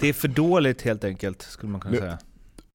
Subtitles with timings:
[0.00, 2.18] Det är för dåligt helt enkelt, skulle man kunna säga.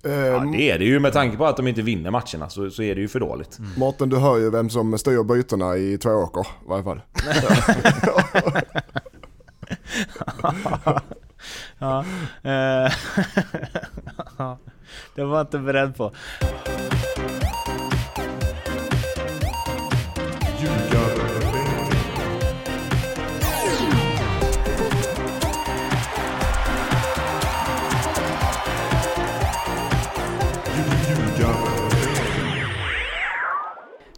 [0.06, 2.70] Eh, Ja, det är det ju med tanke på att de inte vinner matcherna så,
[2.70, 3.58] så är det ju för dåligt.
[3.78, 7.02] Mårten, du hör ju vem som styr bytena i två åker i varje fall.
[11.80, 12.06] ja.
[12.44, 12.92] eh,
[14.38, 14.58] ja,
[15.16, 16.12] det var jag inte beredd på.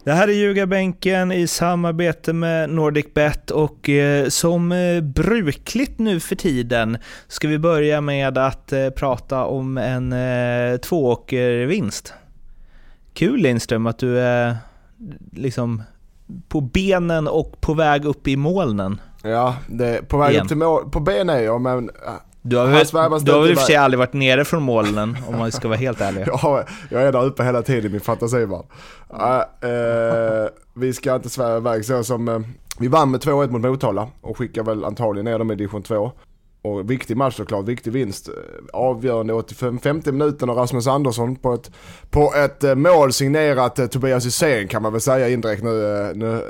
[0.08, 6.36] Det här är Ljugarbänken i samarbete med NordicBet och eh, som eh, brukligt nu för
[6.36, 10.14] tiden ska vi börja med att eh, prata om en
[10.80, 12.14] tvååkervinst.
[13.14, 14.56] Kul Lindström att du är
[15.32, 15.82] liksom
[16.48, 19.00] på benen och på väg upp i molnen.
[19.22, 20.42] Ja, det, på väg Igen.
[20.42, 21.90] upp till mål, på ben är jag men
[22.48, 25.16] Du har väl, du har väl i och för sig aldrig varit nere från molnen
[25.28, 26.26] om man ska vara helt ärlig.
[26.42, 28.64] jag, jag är där uppe hela tiden i min fantasivärld.
[29.20, 32.40] Äh, eh, vi ska inte sväva iväg så som, eh,
[32.78, 36.12] vi vann med 2-1 mot Motala och skickar väl antagligen ner dem i division 2.
[36.62, 38.28] Och viktig match såklart, viktig vinst.
[38.28, 38.34] Eh,
[38.72, 41.70] avgörande 85, 50 minuten av Rasmus Andersson på ett,
[42.10, 46.12] på ett eh, mål signerat eh, Tobias Hysén kan man väl säga indirekt nu.
[46.14, 46.42] nu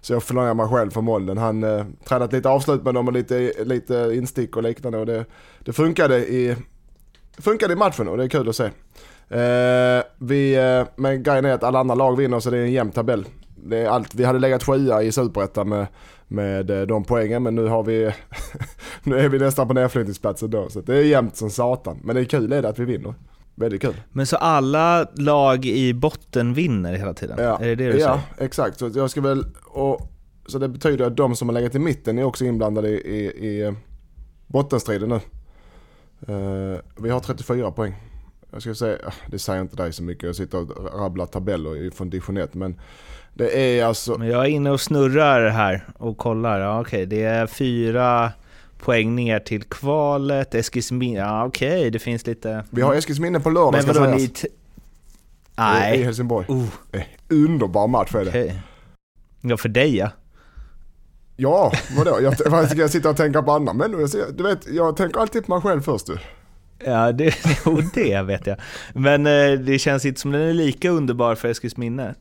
[0.00, 1.38] så jag förlångar mig själv för målen.
[1.38, 5.24] Han eh, tränat lite avslut med dem och lite, lite instick och liknande och det,
[5.58, 6.56] det funkade i,
[7.38, 8.64] funkade i matchen och det är kul att se.
[9.28, 12.72] Eh, vi, eh, men grejen är att alla andra lag vinner så det är en
[12.72, 13.26] jämn tabell.
[13.68, 14.14] Det är allt.
[14.14, 15.86] Vi hade legat sjua i Superettan med,
[16.28, 18.12] med eh, de poängen men nu har vi
[19.02, 22.00] nu är vi nästan på nedflyttningsplatsen då så det är jämnt som satan.
[22.04, 23.14] Men det är kul är det att vi vinner.
[23.54, 23.94] Väldigt kul.
[24.12, 27.36] Men så alla lag i botten vinner hela tiden?
[27.38, 28.46] Ja, Är det det du ja säger?
[28.46, 28.78] exakt.
[28.78, 30.12] Så jag ska väl, och,
[30.46, 33.46] så det betyder att de som har legat i mitten är också inblandade i, i,
[33.46, 33.72] i eh,
[34.46, 35.20] bottenstriden nu.
[36.28, 37.94] Eh, vi har 34 poäng.
[38.56, 41.90] Jag ska säga, ah, det säger inte dig så mycket, jag sitter och rabblar tabeller
[41.90, 42.80] från division 1 men
[43.34, 46.60] det är alltså, Men jag är inne och snurrar här och kollar.
[46.60, 48.32] Ja, okej, det är fyra
[48.78, 50.54] poäng ner till kvalet.
[50.54, 52.64] Eskilsminne, ja okej, det finns lite...
[52.70, 54.28] vi har Eskilsminne på lördag Men ska vadå, ni...
[54.28, 54.50] t- I,
[55.56, 56.46] Nej, Helsingborg.
[56.92, 58.28] Eh, Underbar match är det.
[58.30, 58.62] okej.
[59.40, 60.10] Ja, för dig ja.
[61.36, 62.18] Ja, vadå?
[62.22, 64.32] Jag, ska jag sitta och tänka på andra människor?
[64.32, 66.18] Du vet, jag tänker alltid på mig själv först du.
[66.84, 67.34] Ja, det,
[67.66, 68.56] jo, det vet jag.
[68.94, 72.14] Men eh, det känns inte som den är lika underbar för Eskilsminne.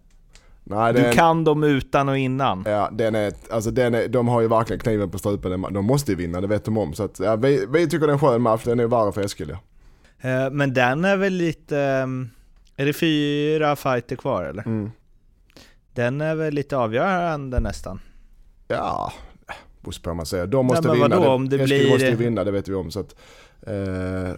[0.63, 2.63] Nej, är Du kan dem utan och innan.
[2.67, 5.61] Ja, den är, alltså den är, de har ju verkligen kniven på strupen.
[5.73, 6.93] De måste ju vinna, det vet de om.
[6.93, 9.21] Så att, ja, vi, vi tycker det är en skön match, den är värre för
[9.21, 9.59] Eskil ja.
[10.29, 11.79] Eh, Men den är väl lite...
[11.79, 12.29] ehm,
[12.77, 14.63] Är det fyra fighter kvar eller?
[14.67, 14.91] Mm.
[15.93, 17.99] Den är väl lite avgörande nästan.
[18.67, 19.13] Ja,
[19.81, 20.47] beror på vad man säger.
[20.47, 21.15] De måste men vinna.
[21.19, 22.91] vadå, om det Eskil blir- måste ju vinna, det vet vi om.
[22.91, 23.15] Så att,
[23.65, 24.33] eh,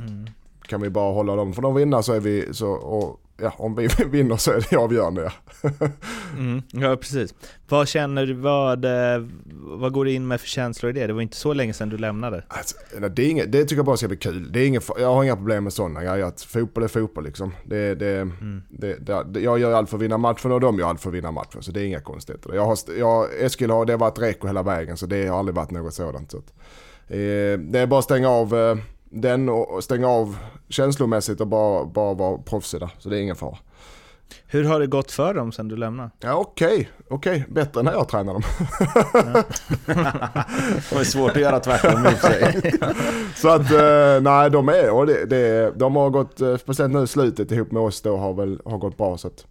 [0.67, 3.75] kan vi bara hålla dem, för de vinna så är vi, så, och, ja, om
[3.75, 5.31] vi vinner så är det avgörande ja.
[6.37, 7.33] Mm, ja, precis.
[7.69, 11.07] Vad känner du, vad, eh, vad går du in med för känslor i det?
[11.07, 12.43] Det var inte så länge sedan du lämnade.
[12.47, 12.75] Alltså,
[13.09, 14.51] det, är inget, det tycker jag bara ska bli kul.
[14.51, 16.25] Det är inget, jag har inga problem med sådana grejer.
[16.25, 17.51] Att fotboll är fotboll liksom.
[17.65, 18.61] Det, det, Mm.
[18.69, 21.15] det, det, jag gör allt för att vinna matchen och de gör allt för att
[21.15, 21.61] vinna matchen.
[21.63, 22.53] Så det är inga konstigheter.
[22.53, 25.55] Jag har, jag, Eskil har, det har varit reko hela vägen så det har aldrig
[25.55, 26.31] varit något sådant.
[26.31, 26.53] Så att,
[27.07, 27.17] eh,
[27.59, 28.77] det är bara att stänga av eh,
[29.09, 30.37] den och stänga av
[30.69, 32.89] känslomässigt och bara, bara vara proffsig där.
[32.99, 33.57] Så det är ingen fara.
[34.47, 36.09] Hur har det gått för dem sedan du lämnade?
[36.19, 37.45] Ja okej, okej.
[37.49, 38.41] Bättre än när jag tränar dem.
[40.89, 42.71] Det var svårt att göra tvärtom i sig.
[43.35, 47.03] Så att eh, nej de är, och det, det, de har gått, eh, speciellt nu
[47.03, 49.45] i slutet ihop med oss då har väl har gått bra så att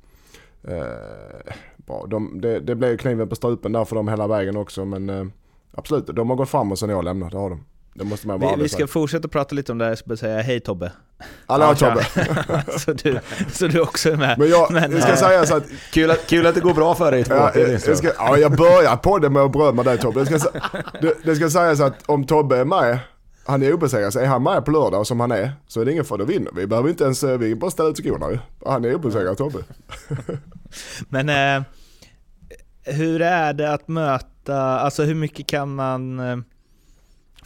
[0.68, 2.06] eh, bra.
[2.08, 5.26] De, det, det blev kniven på strupen där för dem hela vägen också men eh,
[5.72, 7.64] absolut, de har gått framåt sen jag lämnade, det har de.
[7.98, 8.86] Det måste man vara Vi, vi ska för.
[8.86, 10.92] fortsätta prata lite om det här, jag ska bara säga hej Tobbe.
[11.46, 12.06] Hallå Tobbe!
[12.78, 13.18] så, du,
[13.52, 14.38] så du också är med.
[14.38, 16.74] Men jag, Men, det ska eh, säga så att Kul att, kul att det går
[16.74, 19.30] bra för dig i två Ja, åker, jag, jag, ska, ja, jag börjar på det
[19.30, 20.24] med att berömma dig Tobbe.
[20.24, 20.50] Det ska,
[21.00, 22.98] det, det ska sägas att om Tobbe är med,
[23.46, 25.92] han är obesegrad, så är han med på lördag som han är, så är det
[25.92, 26.66] ingen fara, då vinner vi.
[26.66, 28.38] behöver inte ens, eh, vi bara ställa ut skorna ju.
[28.66, 29.58] Han är obesegrad Tobbe.
[31.08, 31.62] Men eh,
[32.94, 36.20] hur är det att möta, alltså hur mycket kan man...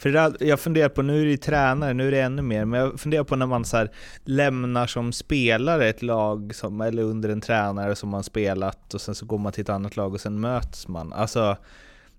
[0.01, 2.41] För det där, jag funderar på, nu är det ju tränare, nu är det ännu
[2.41, 3.91] mer, men jag funderar på när man så här,
[4.23, 9.15] lämnar som spelare ett lag, som, eller under en tränare som man spelat och sen
[9.15, 11.13] så går man till ett annat lag och sen möts man.
[11.13, 11.57] Alltså,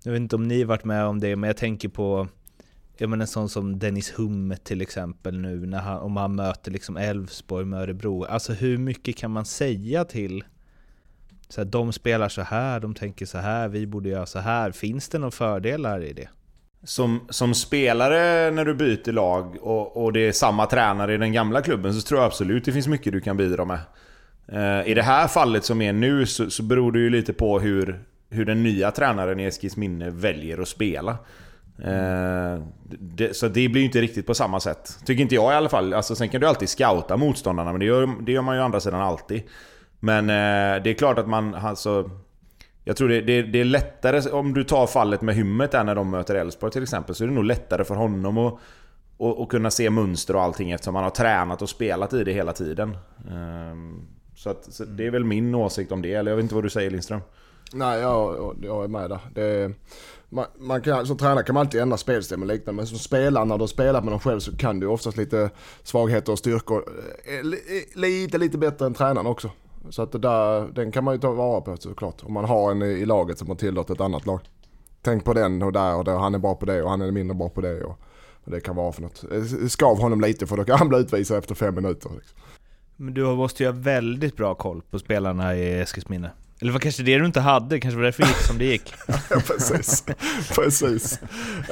[0.04, 2.28] jag vet inte om ni varit med om det, men jag tänker på
[2.96, 6.70] jag menar en sån som Dennis Humme till exempel nu, när han, om han möter
[6.70, 8.24] liksom Elfsborg med Örebro.
[8.24, 10.44] Alltså hur mycket kan man säga till
[11.48, 14.72] så här, de spelar så här, de tänker så här, vi borde göra så här.
[14.72, 16.28] Finns det några fördelar i det?
[16.84, 21.32] Som, som spelare när du byter lag och, och det är samma tränare i den
[21.32, 23.78] gamla klubben så tror jag absolut det finns mycket du kan bidra med.
[24.48, 27.60] Eh, I det här fallet som är nu så, så beror det ju lite på
[27.60, 28.00] hur,
[28.30, 31.10] hur den nya tränaren i Eskilsminne väljer att spela.
[31.84, 32.62] Eh,
[32.98, 34.98] det, så det blir ju inte riktigt på samma sätt.
[35.04, 35.94] Tycker inte jag i alla fall.
[35.94, 38.64] Alltså, sen kan du alltid scouta motståndarna, men det gör, det gör man ju å
[38.64, 39.42] andra sidan alltid.
[40.00, 41.54] Men eh, det är klart att man...
[41.54, 42.10] Alltså,
[42.84, 45.94] jag tror det, det, det, är lättare, om du tar fallet med Hymmet där när
[45.94, 48.58] de möter Elfsborg till exempel, så är det nog lättare för honom att
[49.16, 52.32] och, och kunna se mönster och allting eftersom han har tränat och spelat i det
[52.32, 52.96] hela tiden.
[53.30, 54.00] Ehm,
[54.36, 56.64] så, att, så det är väl min åsikt om det, eller jag vet inte vad
[56.64, 57.20] du säger Lindström?
[57.72, 59.20] Nej, jag, jag är med där.
[59.34, 59.72] Det,
[60.28, 62.76] man, man kan, som tränare kan man alltid ändra spelsystem och liknande.
[62.76, 65.50] Men som spelare, när du har spelat med dem själv så kan du oftast lite
[65.82, 66.84] svagheter och styrkor.
[67.26, 69.50] Eh, eh, lite, lite bättre än tränaren också.
[69.90, 72.22] Så att det där, den kan man ju ta vara på såklart.
[72.24, 74.40] Om man har en i laget som har tillåtit ett annat lag.
[75.02, 77.10] Tänk på den och där och där, han är bra på det och han är
[77.10, 77.84] mindre bra på det.
[77.84, 77.98] Och,
[78.44, 79.24] och det kan vara för något.
[79.68, 82.10] Skav honom lite för då kan han bli utvisad efter fem minuter.
[82.14, 82.38] Liksom.
[82.96, 86.30] Men du måste ju ha väldigt bra koll på spelarna i Eskilsminne.
[86.60, 88.94] Eller var kanske det du inte hade, kanske var därför det gick som det gick.
[89.30, 90.04] ja precis,
[90.54, 91.20] precis.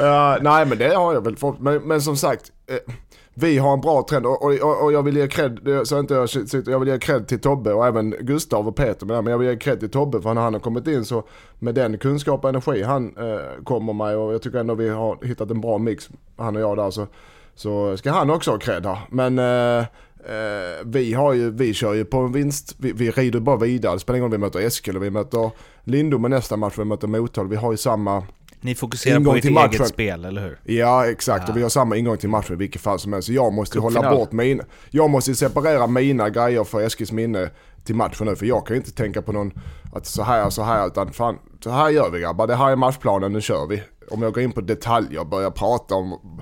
[0.00, 2.52] Uh, nej men det har jag väl fått, men, men som sagt.
[2.70, 2.94] Uh,
[3.34, 6.28] vi har en bra trend och, och, och jag vill ge cred, så inte jag,
[6.66, 9.56] jag vill ge cred till Tobbe och även Gustav och Peter men jag vill ge
[9.56, 11.24] cred till Tobbe för när han har kommit in så
[11.58, 15.18] med den kunskap och energi han eh, kommer med och jag tycker ändå vi har
[15.22, 17.06] hittat en bra mix, han och jag där så,
[17.54, 18.98] så ska han också ha cred här.
[19.10, 19.86] Men eh,
[20.24, 23.94] Eh, vi, har ju, vi kör ju på en vinst, vi, vi rider bara vidare.
[23.94, 25.50] Det spelar ingen roll om vi möter Eskil och vi möter
[25.84, 27.48] Lindom i nästa match, vi möter Motala.
[27.48, 28.22] Vi har ju samma
[28.60, 30.58] ni fokuserar på ert eget spel, eller hur?
[30.64, 31.44] Ja, exakt.
[31.46, 31.52] Ja.
[31.52, 33.26] Och vi har samma ingång till matchen i vilket fall som helst.
[33.26, 34.04] Så jag måste Kuppfinal.
[34.04, 34.64] hålla bort mina...
[34.90, 37.50] Jag måste separera mina grejer för Eskils minne
[37.84, 38.36] till matchen nu.
[38.36, 39.52] För jag kan ju inte tänka på någon
[39.92, 42.46] att så här, så här, utan fan, så här gör vi grabbar.
[42.46, 43.82] Det här är matchplanen, nu kör vi.
[44.10, 46.40] Om jag går in på detaljer och börjar prata om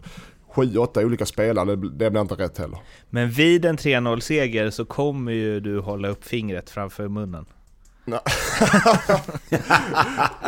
[0.50, 2.78] sju, åtta olika spelare, det blir inte rätt heller.
[3.10, 7.46] Men vid en 3-0-seger så kommer ju du hålla upp fingret framför munnen.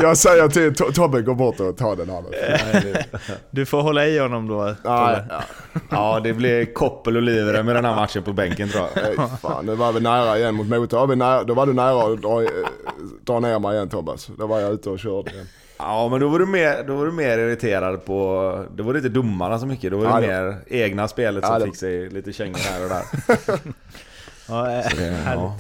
[0.00, 2.24] jag säger till Tobbe, gå bort och ta den här
[3.50, 5.42] Du får hålla i honom då, ja, ja.
[5.90, 9.04] ja, det blir koppel och livrem med den här matchen på bänken tror jag.
[9.04, 11.06] Nej, fan, nu var vi nära igen mot Mota.
[11.44, 12.42] Då var du nära att dra,
[13.24, 14.30] dra ner mig igen Tobbas.
[14.38, 15.46] Då var jag ute och körde igen.
[15.82, 18.64] Ja men då var du mer, då var du mer irriterad på...
[18.76, 21.60] Då var det inte domarna så mycket, då var det ja, mer egna spelet som
[21.60, 23.04] ja, fick sig lite kängor här och där.
[24.48, 25.56] ja, äh, det, ja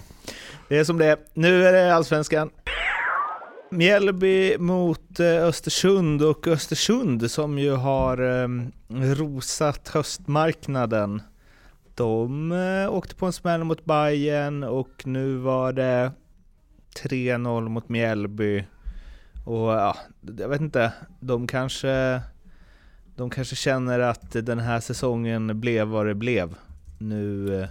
[0.70, 1.18] det är som det är.
[1.34, 2.50] Nu är det Allsvenskan.
[3.70, 11.22] Mjällby mot eh, Östersund och Östersund som ju har ehm, rosat höstmarknaden.
[11.94, 16.12] De eh, åkte på en smäll mot Bayern och nu var det
[17.02, 18.64] 3-0 mot Mjällby.
[19.46, 19.96] Och ja,
[20.38, 22.20] jag vet inte, de kanske,
[23.16, 26.54] de kanske känner att den här säsongen blev vad det blev.
[26.98, 27.68] Nu eh,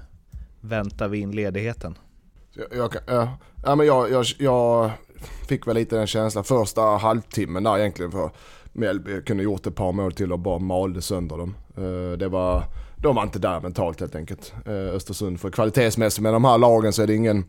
[0.62, 1.96] väntar vi in ledigheten.
[2.72, 3.28] Jag, jag,
[3.64, 4.92] ja, men jag, jag, jag
[5.48, 8.32] fick väl lite den känslan första halvtimmen där egentligen för
[8.74, 11.56] Mjällby kunde gjort ett par mål till och bara malde sönder dem.
[11.78, 12.64] Eh, det var,
[12.98, 14.54] de var inte där mentalt helt enkelt.
[14.66, 17.46] Eh, Östersund, för kvalitetsmässigt med de här lagen så är det ingen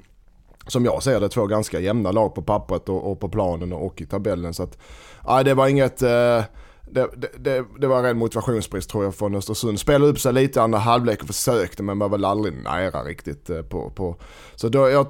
[0.66, 4.00] som jag ser det, två ganska jämna lag på pappret och, och på planen och
[4.00, 4.54] i tabellen.
[4.54, 4.78] Så att,
[5.28, 6.02] nej, det var inget...
[6.02, 6.42] Eh,
[6.92, 7.08] det,
[7.38, 9.80] det, det, var en motivationsbrist tror jag från Östersund.
[9.80, 13.62] Spelade upp sig lite andra halvlek och försökte men var väl aldrig nära riktigt eh,
[13.62, 13.90] på...
[13.90, 14.16] på.
[14.54, 15.06] Så då, jag,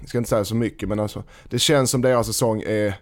[0.00, 2.94] jag ska inte säga så mycket men alltså, det känns som deras säsong är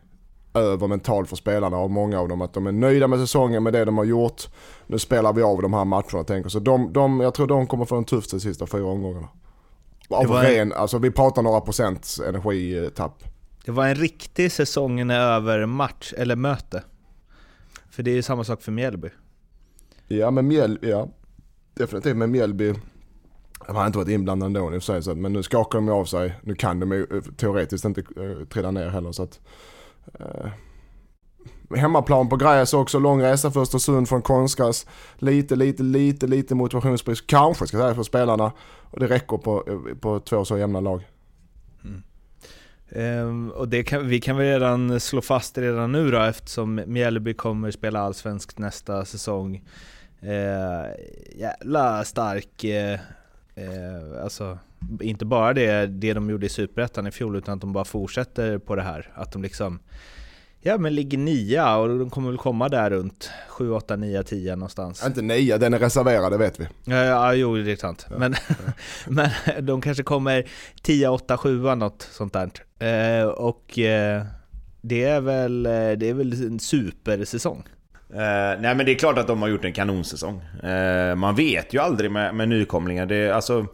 [0.54, 3.72] över mentalt för spelarna och många av dem att de är nöjda med säsongen med
[3.72, 4.42] det de har gjort.
[4.87, 7.84] Nu spelar vi av de här matcherna tänker så de, de, jag tror de kommer
[7.84, 9.28] få en tuff de sista fyra omgångarna.
[10.08, 10.42] Av var...
[10.42, 13.25] ren, alltså vi pratar några procents energitapp.
[13.64, 16.82] Det var en riktig säsongen över match, eller möte.
[17.96, 19.08] För det är ju samma sak för Mjällby.
[20.08, 21.08] Ja men Mjällby, ja.
[21.74, 22.74] Definitivt med Mjällby.
[23.66, 26.04] De har inte varit inblandade ändå i och för sig, men nu skakar de av
[26.04, 26.34] sig.
[26.42, 29.40] Nu kan de ju eh, teoretiskt inte uh, trilla ner heller så att...
[30.20, 30.48] Uh,
[31.76, 34.86] hemmaplan på gräs också, lång resa för Östersund från konstgräs.
[35.14, 38.52] Lite, lite, lite, lite motivationsbrist kanske ska jag säga för spelarna.
[38.90, 41.04] Och det räcker på, på två så jämna lag.
[42.88, 47.35] Um, och det kan, vi kan väl redan slå fast redan nu då eftersom Mjällby
[47.35, 49.62] kommer spela allsvenskt nästa säsong.
[50.23, 50.87] Uh,
[51.37, 53.00] jävla stark, uh,
[53.64, 54.59] uh, alltså
[55.00, 58.59] inte bara det, det de gjorde i Superettan i fjol utan att de bara fortsätter
[58.59, 59.11] på det här.
[59.14, 59.78] Att de liksom
[60.60, 64.56] Ja men ligger nia och de kommer väl komma där runt 7, 8, 9, 10
[64.56, 65.06] någonstans.
[65.06, 66.68] Inte 9, den är reserverad, det vet vi.
[66.84, 68.06] Ja, ja jo det är sant.
[68.10, 68.54] Ja, men, ja.
[69.06, 69.30] men
[69.66, 70.48] de kanske kommer
[70.82, 72.50] 10, 8, 7 något sånt där.
[72.78, 74.22] Eh, och eh,
[74.80, 77.62] det är väl, eh, det är väl en supersäsong.
[78.08, 80.42] nej men det är klart att de har gjort en kanonsäsong.
[80.64, 83.06] Uh, man vet ju aldrig med, med nykomlingar.
[83.06, 83.66] Det, alltså,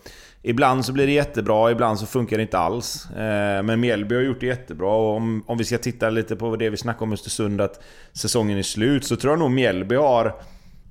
[0.43, 3.11] ibland så blir det jättebra, ibland så funkar det inte alls.
[3.11, 6.57] Eh, men Mjällby har gjort det jättebra och om, om vi ska titta lite på
[6.57, 7.83] det vi snackade om Östersund, att
[8.13, 10.35] säsongen är slut, så tror jag nog Mjällby har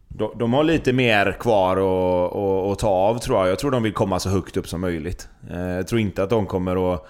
[0.08, 3.48] de, de har lite mer kvar att, att, ta av tror jag.
[3.48, 5.30] Jag tror de vill komma så högt upp som möjligt.
[5.50, 7.08] Eh, jag tror inte att de kommer att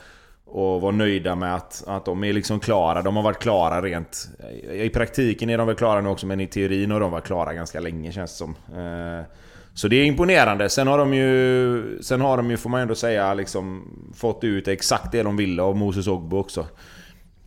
[0.51, 3.01] och vara nöjda med att, att de är liksom klara.
[3.01, 4.29] De har varit klara rent...
[4.71, 7.53] I praktiken är de väl klara nu också, men i teorin har de varit klara
[7.53, 8.55] ganska länge känns det som.
[8.77, 9.25] Eh,
[9.73, 10.69] så det är imponerande.
[10.69, 13.83] Sen har de ju, sen har de ju får man ändå säga, liksom,
[14.15, 16.65] fått ut exakt det de ville av Moses Ogbo också.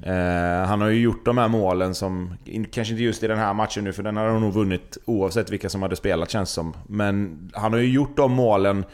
[0.02, 2.34] Eh, han har ju gjort de här målen som,
[2.72, 5.50] kanske inte just i den här matchen nu för den har de nog vunnit oavsett
[5.50, 6.76] vilka som hade spelat känns som.
[6.86, 8.84] Men han har ju gjort de målen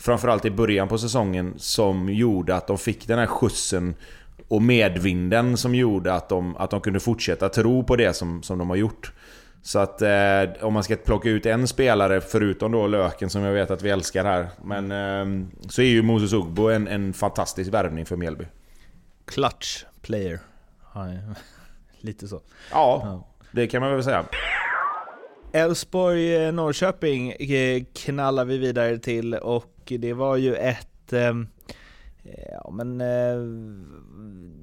[0.00, 3.94] framförallt i början på säsongen som gjorde att de fick den här skjutsen
[4.48, 8.58] och medvinden som gjorde att de, att de kunde fortsätta tro på det som, som
[8.58, 9.12] de har gjort.
[9.62, 13.52] Så att eh, om man ska plocka ut en spelare, förutom då Löken som jag
[13.52, 17.72] vet att vi älskar här, men eh, så är ju Moses Ugbo en, en fantastisk
[17.72, 18.44] värvning för Mjällby.
[19.24, 20.38] Clutch player.
[22.00, 22.40] Lite så.
[22.70, 24.24] Ja, ja, det kan man väl säga.
[25.52, 31.48] Elfsborg-Norrköping eh, knallar vi vidare till och det var ju ett ehm,
[32.24, 33.40] eh, Ja men eh,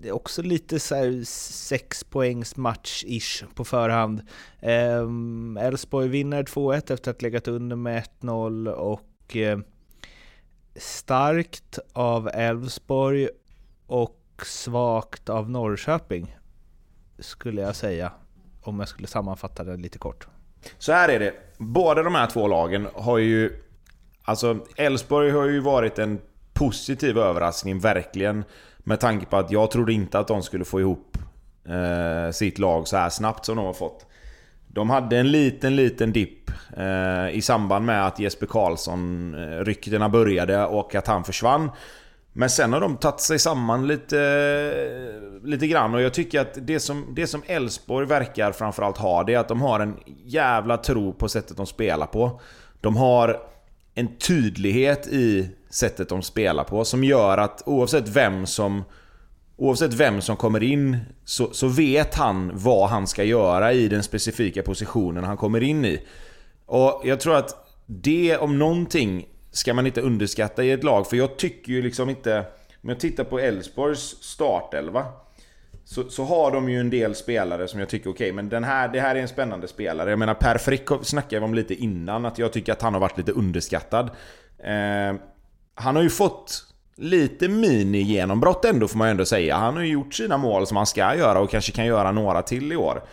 [0.01, 4.21] det är också lite så här sex poängs match-ish på förhand.
[4.59, 9.59] Ehm, Elfsborg vinner 2-1 efter att ha legat under med 1-0 och eh,
[10.75, 13.29] starkt av Elfsborg
[13.87, 16.37] och svagt av Norrköping
[17.19, 18.11] skulle jag säga.
[18.61, 20.27] Om jag skulle sammanfatta det lite kort.
[20.77, 21.33] Så här är det.
[21.57, 23.63] Båda de här två lagen har ju...
[24.27, 26.19] Alltså, Elfsborg har ju varit en
[26.53, 28.43] positiv överraskning, verkligen.
[28.77, 31.17] Med tanke på att jag trodde inte att de skulle få ihop
[31.67, 34.05] eh, sitt lag så här snabbt som de har fått.
[34.67, 40.09] De hade en liten, liten dipp eh, i samband med att Jesper Karlsson, eh, ryktena
[40.09, 41.71] började och att han försvann.
[42.33, 44.19] Men sen har de tagit sig samman lite,
[45.43, 49.33] lite grann och jag tycker att det som det som Elfsborg verkar framförallt ha, det
[49.33, 52.41] är att de har en jävla tro på sättet de spelar på.
[52.81, 53.39] De har
[53.97, 58.83] en tydlighet i sättet de spelar på som gör att oavsett vem som
[59.59, 64.03] Oavsett vem som kommer in så, så vet han vad han ska göra i den
[64.03, 66.01] specifika positionen han kommer in i.
[66.65, 71.07] Och jag tror att det om någonting ska man inte underskatta i ett lag.
[71.07, 72.45] För jag tycker ju liksom inte...
[72.83, 75.05] Om jag tittar på Elfsborgs startelva.
[75.87, 78.63] Så, så har de ju en del spelare som jag tycker, okej, okay, men den
[78.63, 80.09] här, det här är en spännande spelare.
[80.09, 83.01] Jag menar Per Frick snackade vi om lite innan, att jag tycker att han har
[83.01, 84.09] varit lite underskattad.
[84.63, 85.15] Eh,
[85.75, 86.63] han har ju fått
[86.95, 89.55] lite mini-genombrott ändå får man ju ändå säga.
[89.55, 92.41] Han har ju gjort sina mål som han ska göra och kanske kan göra några
[92.41, 93.03] till i år.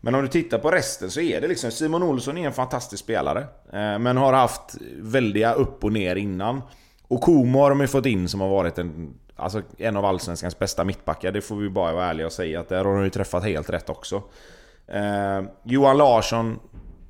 [0.00, 3.04] Men om du tittar på resten så är det liksom Simon Olsson är en fantastisk
[3.04, 3.40] spelare.
[3.72, 6.62] Eh, men har haft väldiga upp och ner innan.
[7.08, 10.58] Och Komo har de ju fått in som har varit en, alltså en av Allsvenskans
[10.58, 11.32] bästa mittbackar.
[11.32, 13.70] Det får vi bara vara ärliga och säga att där har de ju träffat helt
[13.70, 14.22] rätt också.
[14.86, 16.58] Eh, Johan Larsson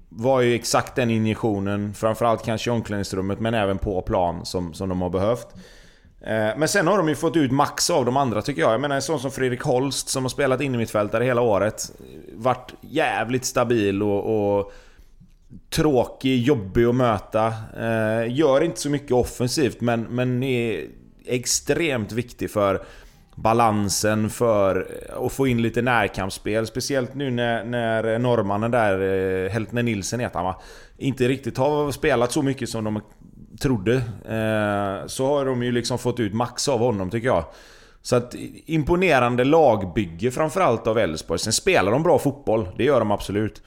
[0.09, 4.89] var ju exakt den injektionen, framförallt kanske i omklädningsrummet men även på plan som, som
[4.89, 5.49] de har behövt.
[6.21, 8.73] Eh, men sen har de ju fått ut max av de andra tycker jag.
[8.73, 11.93] Jag menar en sån som Fredrik Holst som har spelat innermittfältare hela året.
[12.33, 14.73] Vart jävligt stabil och, och
[15.71, 17.47] tråkig, jobbig att möta.
[17.81, 20.87] Eh, gör inte så mycket offensivt men, men är
[21.27, 22.85] extremt viktig för
[23.35, 24.89] balansen för
[25.27, 26.67] att få in lite närkampsspel.
[26.67, 30.61] Speciellt nu när, när norrmannen där, eh, Heltner Nilsen heter han va?
[30.99, 33.01] Inte riktigt har spelat så mycket som de
[33.61, 33.95] trodde.
[33.95, 37.45] Eh, så har de ju liksom fått ut max av honom tycker jag.
[38.03, 38.35] Så att
[38.67, 41.39] imponerande lagbygge framförallt av Elfsborg.
[41.39, 43.63] Sen spelar de bra fotboll, det gör de absolut.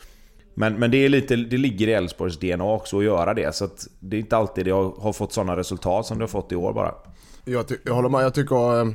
[0.54, 3.56] Men, men det, är lite, det ligger i Elfsborgs DNA också att göra det.
[3.56, 6.28] Så att det är inte alltid det har, har fått sådana resultat som det har
[6.28, 6.94] fått i år bara.
[7.48, 8.82] Jag, jag håller med, jag tycker...
[8.82, 8.94] Eh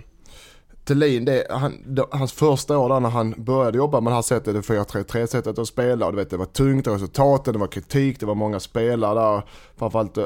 [0.85, 4.55] Thelin, det, han, hans första år där när han började jobba med det här sättet,
[4.55, 6.07] det 4-3-3 sättet att spela.
[6.07, 9.43] Och du vet, det var tungt, resultaten, det var kritik, det var många spelare där.
[9.77, 10.25] Framförallt eh,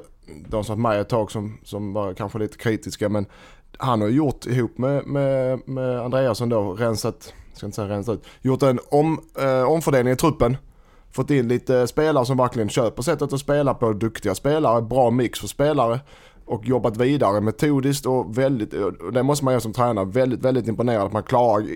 [0.48, 3.08] de som var med ett tag som, som var kanske lite kritiska.
[3.08, 3.26] Men
[3.78, 8.24] han har gjort ihop med, med, med Andreasson då, rensat, ska inte säga rensat ut,
[8.42, 10.56] gjort en om, eh, omfördelning i truppen.
[11.12, 15.40] Fått in lite spelare som verkligen köper sättet att spela på, duktiga spelare, bra mix
[15.40, 16.00] för spelare
[16.46, 20.68] och jobbat vidare metodiskt och väldigt, och det måste man göra som tränare, väldigt, väldigt
[20.68, 21.66] imponerad att man klarar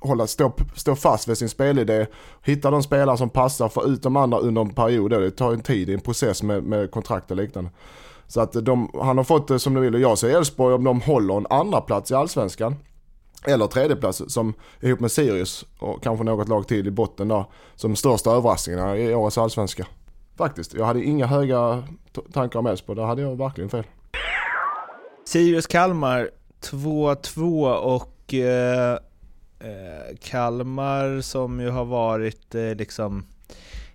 [0.00, 2.06] hålla, stå, stå fast vid sin spelidé,
[2.42, 5.10] hitta de spelare som passar, få ut de andra under en period.
[5.10, 7.70] Det tar en tid, i en process med, med kontrakt och liknande.
[8.26, 10.84] Så att de, han har fått det som du vill och jag ser Elfsborg om
[10.84, 12.76] de håller en andra plats i allsvenskan
[13.46, 17.44] Eller tredjeplats som ihop med Sirius och kanske något lag till i botten där.
[17.74, 19.86] Som största överraskningarna i årets allsvenska.
[20.36, 21.82] Faktiskt, jag hade inga höga
[22.32, 23.84] tankar om Elfsborg, där hade jag verkligen fel.
[25.32, 28.98] Sirius-Kalmar 2-2 och eh,
[29.60, 33.26] eh, Kalmar som ju har varit eh, liksom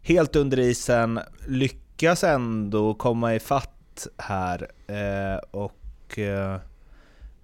[0.02, 6.54] helt under isen lyckas ändå komma i fatt här eh, och eh,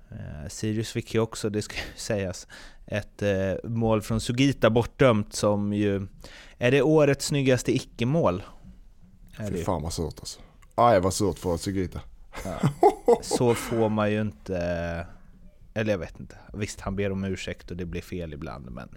[0.09, 2.47] eh, Sirius fick ju också, det ska sägas,
[2.85, 3.23] ett
[3.63, 6.07] mål från Sugita bortdömt som ju
[6.57, 8.43] är det årets snyggaste icke-mål.
[9.49, 10.39] Fy fan vad surt alltså.
[10.75, 11.99] Aj vad surt för Sugita.
[12.45, 12.69] Ja.
[13.21, 14.57] Så får man ju inte...
[15.73, 16.35] Eller jag vet inte.
[16.53, 18.89] Visst, han ber om ursäkt och det blir fel ibland, men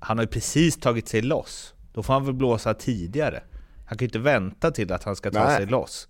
[0.00, 1.74] han har ju precis tagit sig loss.
[1.92, 3.42] Då får han väl blåsa tidigare.
[3.86, 5.56] Han kan ju inte vänta till att han ska ta nej.
[5.56, 6.08] sig loss.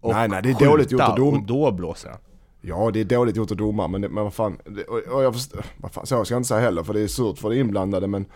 [0.00, 1.34] Och nej, nej, det är dåligt gjort att dom.
[1.34, 2.18] och då blåser han.
[2.60, 4.58] Ja, det är dåligt gjort att domar, men, men vad fan.
[4.88, 7.06] Och, och jag förstår, vad fan, så ska jag inte säga heller, för det är
[7.06, 8.26] surt för de inblandade, men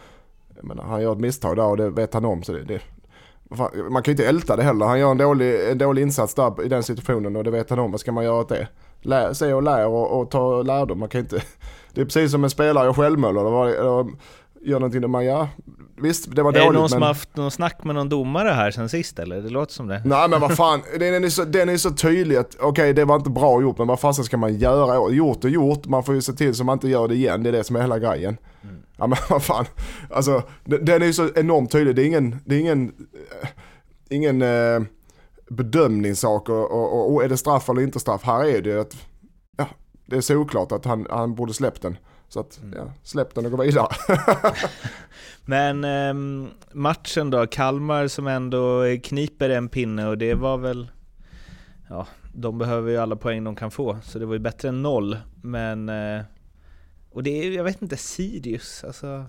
[0.63, 2.43] menar, han gör ett misstag där och det vet han om.
[2.43, 2.83] Så det, det,
[3.91, 4.87] man kan ju inte älta det heller.
[4.87, 7.79] Han gör en dålig, en dålig insats där i den situationen och det vet han
[7.79, 7.91] om.
[7.91, 8.69] Vad ska man göra åt det?
[9.01, 10.99] Lär, se och lär och, och ta lärdom.
[10.99, 11.43] Man kan inte...
[11.95, 13.39] Det är precis som en spelare gör självmål
[14.61, 15.49] gör någonting där man, ja
[16.03, 16.69] visst det var dåligt men...
[16.69, 16.89] Är det någon men...
[16.89, 19.41] som haft någon snack med någon domare här sen sist eller?
[19.41, 20.03] Det låter som det.
[20.05, 23.05] Nej men vad fan, den är så, den är så tydlig att okej okay, det
[23.05, 25.13] var inte bra gjort men vad fasen ska man göra?
[25.13, 27.43] Gjort och gjort, man får ju se till så man inte gör det igen.
[27.43, 28.37] Det är det som är hela grejen.
[28.63, 28.77] Mm.
[28.97, 29.65] Ja men vad fan,
[30.11, 31.97] alltså den är ju så enormt tydlig.
[31.97, 32.93] Det är ingen, det är ingen
[34.11, 34.81] ingen eh,
[35.51, 38.23] bedömningssak och, och, och, är det straff eller inte straff.
[38.23, 38.97] Här är det att,
[39.57, 39.67] ja,
[40.07, 41.97] det är såklart att han, han borde släppt den.
[42.31, 42.79] Så att, mm.
[42.79, 43.89] ja, släpp den och gå vidare.
[45.45, 46.15] Men eh,
[46.73, 50.91] matchen då, Kalmar som ändå kniper en pinne och det var väl,
[51.89, 54.83] ja, de behöver ju alla poäng de kan få, så det var ju bättre än
[54.83, 55.17] noll.
[55.43, 56.23] Men, eh,
[57.11, 59.25] och det är, jag vet inte, Sirius, alltså,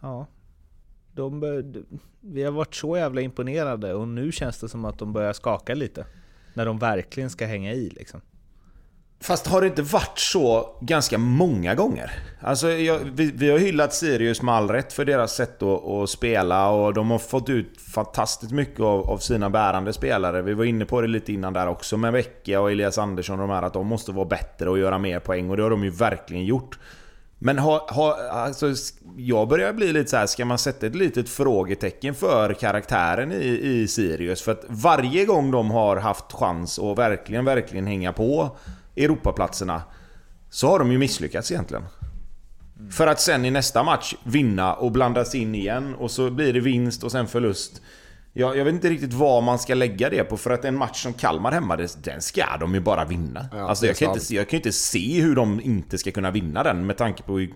[0.00, 0.26] ja,
[1.12, 1.84] de bör,
[2.20, 5.74] vi har varit så jävla imponerade och nu känns det som att de börjar skaka
[5.74, 6.06] lite.
[6.54, 8.20] När de verkligen ska hänga i liksom.
[9.22, 12.12] Fast har det inte varit så ganska många gånger?
[12.40, 16.10] Alltså, jag, vi, vi, har hyllat Sirius med all rätt för deras sätt att, att,
[16.10, 20.42] spela och de har fått ut fantastiskt mycket av, av, sina bärande spelare.
[20.42, 23.48] Vi var inne på det lite innan där också med Vecchia och Elias Andersson och
[23.48, 25.84] de här att de måste vara bättre och göra mer poäng och det har de
[25.84, 26.78] ju verkligen gjort.
[27.38, 28.74] Men ha, ha, alltså,
[29.16, 33.60] jag börjar bli lite så här, ska man sätta ett litet frågetecken för karaktären i,
[33.62, 34.42] i Sirius?
[34.42, 38.56] För att varje gång de har haft chans att verkligen, verkligen hänga på
[38.96, 39.82] Europaplatserna
[40.50, 41.84] så har de ju misslyckats egentligen.
[42.78, 42.90] Mm.
[42.90, 46.60] För att sen i nästa match vinna och blandas in igen och så blir det
[46.60, 47.82] vinst och sen förlust.
[48.32, 51.02] Jag, jag vet inte riktigt vad man ska lägga det på för att en match
[51.02, 53.48] som Kalmar hemma, den ska de ju bara vinna.
[53.52, 56.62] Ja, alltså jag kan, inte, jag kan inte se hur de inte ska kunna vinna
[56.62, 57.46] den med tanke på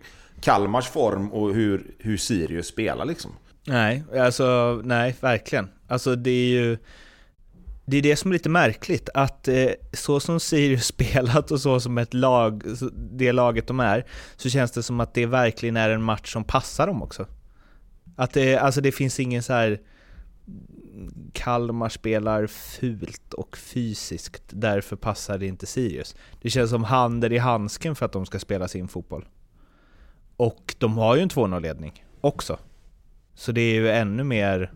[0.40, 3.30] Kalmars form och hur, hur Sirius spelar liksom.
[3.66, 5.68] Nej, alltså nej, verkligen.
[5.88, 6.78] Alltså det är ju...
[7.88, 11.80] Det är det som är lite märkligt, att eh, så som Sirius spelat och så
[11.80, 15.90] som ett lag, det laget de är, så känns det som att det verkligen är
[15.90, 17.26] en match som passar dem också.
[18.16, 19.80] Att det, alltså det finns ingen så här
[21.32, 26.16] Kalmar spelar fult och fysiskt, därför passar det inte Sirius.
[26.42, 29.28] Det känns som handen i handsken för att de ska spela sin fotboll.
[30.36, 32.58] Och de har ju en 2-0-ledning också.
[33.34, 34.72] Så det är ju ännu mer...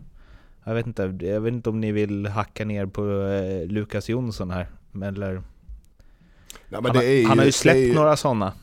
[0.63, 4.51] Jag vet inte, jag vet inte om ni vill hacka ner på eh, Lukas Jonsson
[4.51, 4.67] här,
[5.03, 5.43] eller...
[6.69, 8.53] Ja, han, ju, han, har ju släppt ju, några sådana.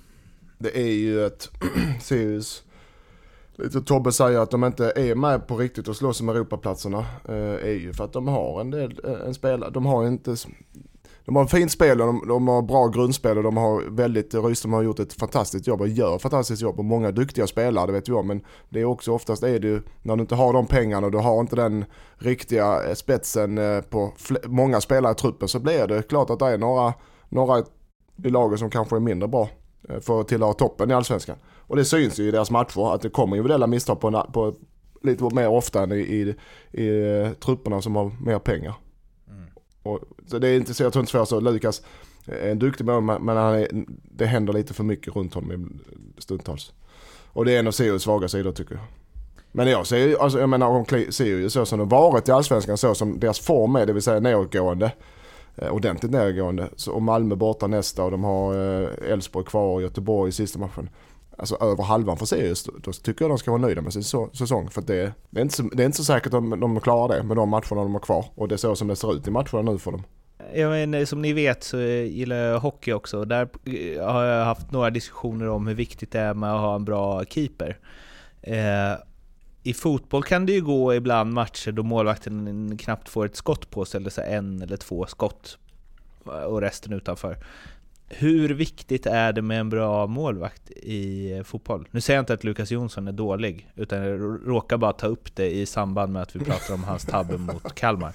[0.59, 1.51] Det är ju ett
[2.01, 2.65] Sirius
[3.59, 7.69] lite Tobbe säger att de inte är med på riktigt och slåss om Europaplatserna eh,
[7.69, 10.37] är ju för att de har en del, eh, en spelare, de har inte,
[11.29, 14.73] de har fint spel och de, de har bra grundspel och de har väldigt, Rydström
[14.73, 17.93] har gjort ett fantastiskt jobb och gör ett fantastiskt jobb och många duktiga spelare, det
[17.93, 20.53] vet vi om, men det är också oftast är det ju, när du inte har
[20.53, 21.85] de pengarna och du har inte den
[22.19, 24.13] riktiga eh, spetsen eh, på
[24.45, 26.95] många spelare i truppen så blir det klart att det är några,
[27.29, 27.59] några
[28.25, 29.49] i laget som kanske är mindre bra
[29.89, 31.37] eh, för att tillhöra toppen i allsvenskan.
[31.57, 34.55] Och det syns ju i deras matcher att det kommer individuella misstag på, på
[35.03, 36.35] lite mer ofta än i, i,
[36.83, 38.75] i trupperna som har mer pengar.
[39.89, 41.83] Och, så det är inte så, jag tror inte så Lukas
[42.27, 43.69] är en duktig målman men han är,
[44.03, 45.81] det händer lite för mycket runt honom
[46.19, 46.73] stundtals.
[47.33, 48.85] Och det är en av Sirius svaga sidor tycker jag.
[49.53, 52.79] Men jag ser ju, alltså, jag menar om Sirius så som de varit i Allsvenskan
[52.79, 54.93] så som deras form är, det vill säga nedåtgående.
[55.57, 56.69] Eh, ordentligt nedåtgående.
[56.77, 60.59] Så, och Malmö borta nästa och de har eh, Elfsborg kvar och Göteborg i sista
[60.59, 60.89] matchen
[61.39, 64.71] alltså över halvan för Sirius, då tycker jag de ska vara nöjda med sin säsong.
[64.71, 67.17] För det, det, är inte så, det är inte så säkert om de, de klarar
[67.17, 68.25] det med de matcherna de har kvar.
[68.35, 70.03] Och det är så som det ser ut i matcherna nu för dem.
[70.55, 73.25] Ja, men eh, som ni vet så eh, gillar jag hockey också.
[73.25, 76.75] Där eh, har jag haft några diskussioner om hur viktigt det är med att ha
[76.75, 77.79] en bra keeper.
[78.43, 78.99] Eh,
[79.63, 83.85] I fotboll kan det ju gå ibland matcher då målvakten knappt får ett skott på
[83.85, 85.59] sig, eller så en eller två skott
[86.25, 87.39] och resten utanför.
[88.09, 91.89] Hur viktigt är det med en bra målvakt i fotboll?
[91.91, 95.37] Nu säger jag inte att Lukas Jonsson är dålig, utan jag råkar bara ta upp
[95.37, 98.13] det i samband med att vi pratar om hans tabbe mot Kalmar.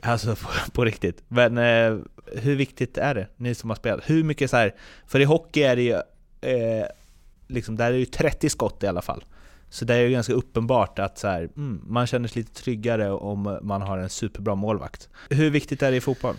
[0.00, 1.22] Alltså på, på riktigt.
[1.28, 1.98] Men eh,
[2.32, 4.10] hur viktigt är det, ni som har spelat?
[4.10, 4.74] Hur mycket så här,
[5.06, 5.94] för i hockey är det ju,
[6.50, 6.86] eh,
[7.46, 9.24] liksom, där är det ju 30 skott i alla fall.
[9.70, 13.10] Så det är ju ganska uppenbart att så här, mm, man känner sig lite tryggare
[13.10, 15.08] om man har en superbra målvakt.
[15.30, 16.34] Hur viktigt är det i fotboll?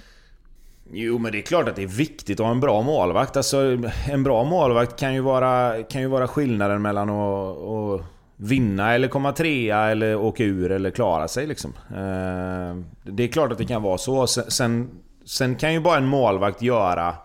[0.91, 3.38] Jo, men det är klart att det är viktigt att ha en bra målvakt.
[3.38, 3.78] Alltså,
[4.12, 8.02] en bra målvakt kan ju vara, kan ju vara skillnaden mellan att, att
[8.36, 11.47] vinna eller komma trea eller åka ur eller klara sig.
[11.47, 11.73] Liksom.
[11.89, 12.75] Eh,
[13.13, 14.28] det är klart att det kan vara så.
[14.28, 14.89] Sen,
[15.25, 17.15] sen kan ju bara en målvakt göra...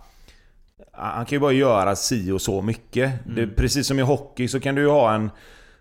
[0.93, 3.27] Han kan ju bara göra si och så mycket.
[3.27, 3.35] Mm.
[3.37, 5.31] Det, precis som i hockey så kan du ju ha en...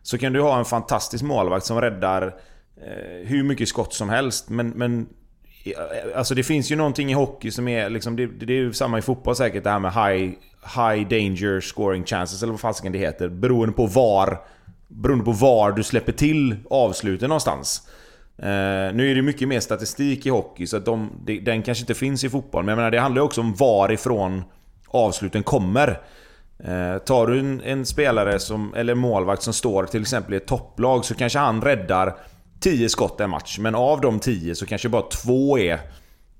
[0.01, 2.35] Så kan du ha en fantastisk målvakt som räddar
[2.77, 4.49] eh, hur mycket skott som helst.
[4.49, 5.07] Men, men
[5.63, 5.73] Eh,
[6.15, 8.97] alltså det finns ju någonting i hockey som är liksom, det, det är ju samma
[8.97, 10.33] i fotboll säkert, det här med high,
[10.75, 13.29] high danger scoring chances, eller vad fasiken det heter.
[13.29, 14.39] Beroende på var
[15.01, 17.87] Beroende på var du släpper till avsluten någonstans.
[18.39, 18.45] Uh,
[18.93, 21.93] nu är det mycket mer statistik i hockey, så att de, de, den kanske inte
[21.93, 22.63] finns i fotboll.
[22.63, 24.43] Men jag menar, det handlar ju också om varifrån
[24.87, 25.89] avsluten kommer.
[26.67, 30.47] Uh, tar du en, en, spelare som, eller målvakt som står till exempel i ett
[30.47, 32.15] topplag så kanske han räddar
[32.63, 33.57] 10 skott en match.
[33.59, 35.79] Men av de 10 så kanske bara två är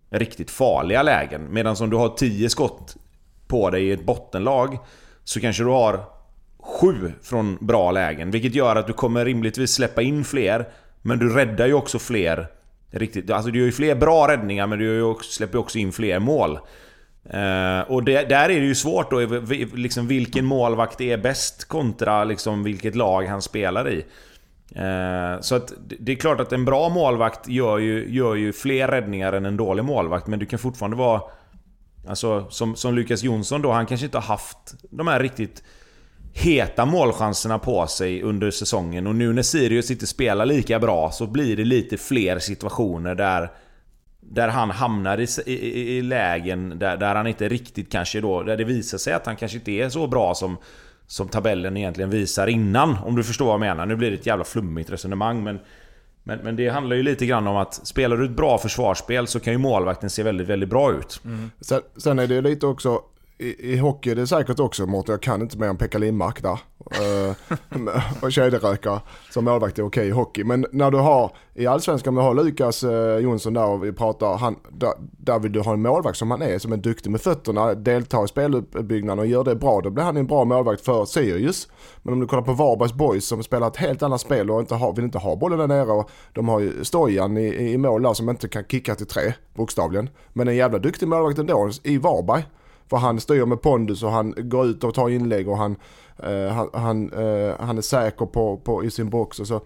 [0.09, 1.53] riktigt farliga lägen.
[1.53, 2.95] Medan om du har 10 skott
[3.47, 4.77] på dig i ett bottenlag
[5.23, 6.03] så kanske du har
[6.59, 8.31] sju från bra lägen.
[8.31, 10.65] Vilket gör att du kommer rimligtvis släppa in fler.
[11.01, 12.47] Men du räddar ju också fler.
[12.91, 15.91] Riktigt, alltså du gör ju fler bra räddningar men du också, släpper ju också in
[15.91, 16.59] fler mål.
[17.33, 19.19] Uh, och det, där är det ju svårt då,
[19.75, 24.05] liksom vilken målvakt är bäst kontra liksom vilket lag han spelar i.
[24.75, 28.87] Eh, så att det är klart att en bra målvakt gör ju, gör ju fler
[28.87, 31.21] räddningar än en dålig målvakt, men du kan fortfarande vara...
[32.07, 34.57] Alltså som, som Lukas Jonsson då, han kanske inte har haft
[34.91, 35.63] de här riktigt
[36.33, 39.07] heta målchanserna på sig under säsongen.
[39.07, 43.51] Och nu när Sirius inte spelar lika bra så blir det lite fler situationer där
[44.31, 48.43] där han hamnar i, i, i lägen där, där han inte riktigt kanske då...
[48.43, 50.57] Där det visar sig att han kanske inte är så bra som,
[51.13, 52.97] som tabellen egentligen visar innan.
[53.05, 53.85] Om du förstår vad jag menar.
[53.85, 55.59] Nu blir det ett jävla flummigt resonemang men...
[56.25, 59.39] Men, men det handlar ju lite grann om att spelar du ett bra försvarsspel så
[59.39, 61.21] kan ju målvakten se väldigt, väldigt bra ut.
[61.25, 61.51] Mm.
[61.61, 63.01] Sen, sen är det lite också
[63.43, 66.41] i, i hockey är det säkert också Mårten, jag kan inte mer än Pekka Lindmark
[66.41, 66.59] där.
[66.99, 67.35] Uh,
[67.87, 70.43] eh, och kedjerökare som målvakt är okej okay i hockey.
[70.43, 73.91] Men när du har i allsvenskan, om du har Lukas uh, Jonsson där och vi
[73.91, 77.09] pratar, han, där, där, vill du ha en målvakt som han är, som är duktig
[77.09, 80.85] med fötterna, deltar i speluppbyggnaden och gör det bra, då blir han en bra målvakt
[80.85, 81.67] för Sirius.
[82.01, 84.75] Men om du kollar på Varbergs Boys som spelar ett helt annat spel och inte
[84.75, 88.01] har, vill inte ha bollen där nere och de har ju Stojan i, i mål
[88.01, 90.09] där som inte kan kicka till tre, bokstavligen.
[90.33, 92.45] Men en jävla duktig målvakt ändå i Varberg.
[92.93, 95.75] För han styr med pondus och han går ut och tar inlägg och han,
[96.23, 99.39] eh, han, han, eh, han är säker på, på, i sin box.
[99.39, 99.61] Och så.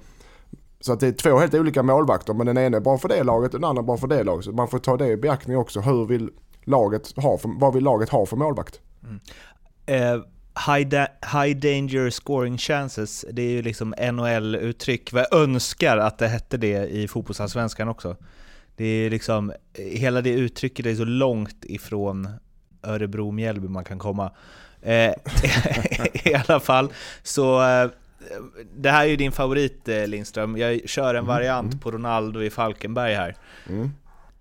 [0.79, 3.23] så att det är två helt olika målvakter men den ena är bra för det
[3.23, 4.45] laget och den andra är bra för det laget.
[4.45, 5.79] Så man får ta det i beaktning också.
[5.79, 6.29] Hur vill
[6.63, 8.79] laget ha för, vad vill laget ha för målvakt?
[9.03, 9.19] Mm.
[10.15, 10.23] Uh,
[10.67, 11.07] high, da
[11.41, 15.13] high danger scoring chances, det är ju liksom NHL-uttryck.
[15.13, 18.15] Jag önskar att det hette det i fotbollsallsvenskan också.
[18.75, 22.29] Det är liksom, hela det uttrycket är så långt ifrån
[22.87, 24.31] Örebro-Mjällby man kan komma.
[24.81, 24.93] Eh,
[26.23, 27.89] I alla fall, så eh,
[28.75, 30.57] det här är ju din favorit eh, Lindström.
[30.57, 31.79] Jag kör en mm, variant mm.
[31.79, 33.35] på Ronaldo i Falkenberg här.
[33.69, 33.91] Mm.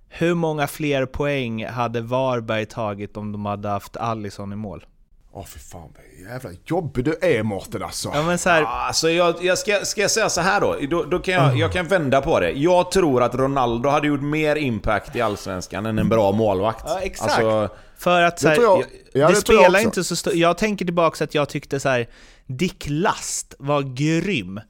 [0.08, 4.86] Hur många fler poäng hade Varberg tagit om de hade haft Allison i mål?
[5.32, 8.10] Åh oh, fy fan vad jävla jobbig du är Mårten alltså.
[8.14, 8.64] Ja, men så här...
[8.64, 10.76] alltså jag, jag ska, ska jag säga så här då?
[10.90, 12.50] Då, då kan jag, jag kan vända på det.
[12.50, 16.84] Jag tror att Ronaldo hade gjort mer impact i Allsvenskan än en bra målvakt.
[16.86, 17.42] Ja, exakt.
[17.42, 20.34] Alltså, för att så här, jag, ja, det, det spelar inte så stort...
[20.34, 22.08] Jag tänker tillbaka att jag tyckte så här,
[22.46, 24.60] Dick Last var grym.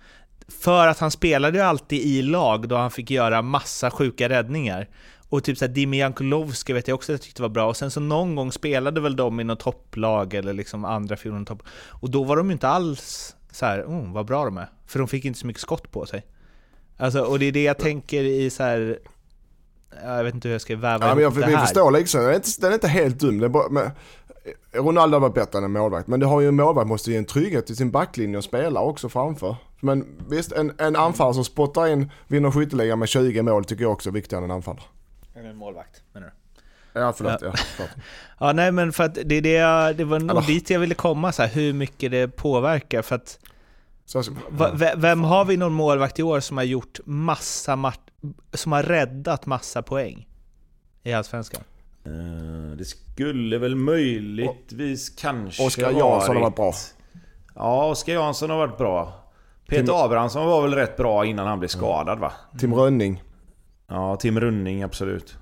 [0.48, 4.88] För att han spelade ju alltid i lag då han fick göra massa sjuka räddningar.
[5.28, 7.90] Och typ såhär Dimi Jankulovski vet jag också att jag tyckte var bra, och sen
[7.90, 11.62] så någon gång spelade väl de i något topplag eller liksom andra fjolån topp.
[11.88, 14.68] Och då var de ju inte alls så här, oh, vad bra de är.
[14.86, 16.26] För de fick inte så mycket skott på sig.
[16.96, 18.98] Alltså, och det är det jag tänker i så här
[20.04, 21.50] jag vet inte hur jag ska väva ja, men jag, det här.
[21.50, 23.38] Vi förstår liksom, den är inte, den är inte helt dum.
[23.38, 23.90] Den bara, men,
[24.72, 27.24] Ronaldo var bättre än en målvakt, men det har ju en målvakt måste ge en
[27.24, 29.56] trygghet till sin backlinje och spela också framför.
[29.80, 33.92] Men visst, en, en anfallare som spottar in, vinner skytteligan med 20 mål tycker jag
[33.92, 34.84] också är viktigare än en anfallare.
[35.34, 37.00] Eller en målvakt menar du?
[37.00, 37.42] Ja, förlåt.
[37.42, 37.52] Ja.
[37.76, 37.90] förlåt.
[38.40, 40.94] Ja, nej men för att det, är det, jag, det var nog dit jag ville
[40.94, 43.02] komma, så här, hur mycket det påverkar.
[43.02, 43.38] För att,
[44.06, 48.00] Så, va, ve- vem har vi någon målvakt i år som har gjort massa mat-
[48.52, 50.28] som har räddat massa poäng
[51.02, 51.62] i Allsvenskan?
[52.04, 56.72] Eh, Det skulle väl möjligtvis kanske Oskar Jansson har varit bra.
[57.54, 59.22] Ja, Oskar Jansson har varit bra.
[59.68, 62.32] Peter Abrahamsson var väl rätt bra innan han blev skadad va?
[62.58, 63.22] Tim Rönning.
[63.88, 65.36] Ja, Tim Running absolut.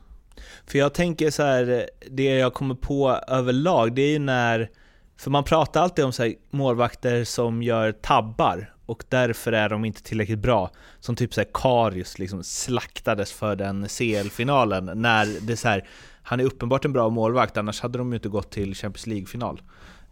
[0.66, 4.70] För jag tänker så här, det jag kommer på överlag, det är ju när,
[5.16, 9.84] för man pratar alltid om så här, målvakter som gör tabbar och därför är de
[9.84, 10.70] inte tillräckligt bra.
[11.00, 15.88] Som typ så här Karius liksom slaktades för den CL-finalen när det så här,
[16.22, 19.62] han är uppenbart en bra målvakt, annars hade de ju inte gått till Champions League-final.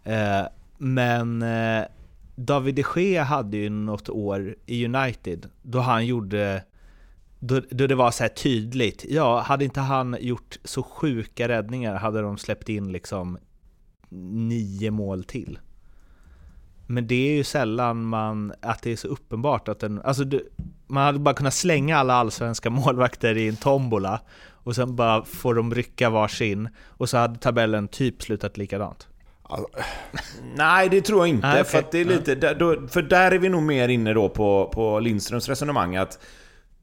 [0.03, 0.41] Eh,
[0.77, 1.83] men eh,
[2.35, 6.63] David de Gea hade ju något år i United då han gjorde
[7.39, 11.95] då, då det var så här tydligt, ja, hade inte han gjort så sjuka räddningar
[11.95, 13.37] hade de släppt in liksom
[14.21, 15.59] nio mål till.
[16.87, 20.49] Men det är ju sällan man, att det är så uppenbart att den, alltså du,
[20.87, 25.53] man hade bara kunnat slänga alla allsvenska målvakter i en tombola och sen bara får
[25.55, 29.07] de rycka varsin och så hade tabellen typ slutat likadant.
[29.43, 29.67] Alltså,
[30.55, 31.47] Nej, det tror jag inte.
[31.47, 31.81] Nej, okej.
[31.81, 34.99] För, det är lite, då, för där är vi nog mer inne då på, på
[34.99, 35.95] Lindströms resonemang.
[35.95, 36.19] Att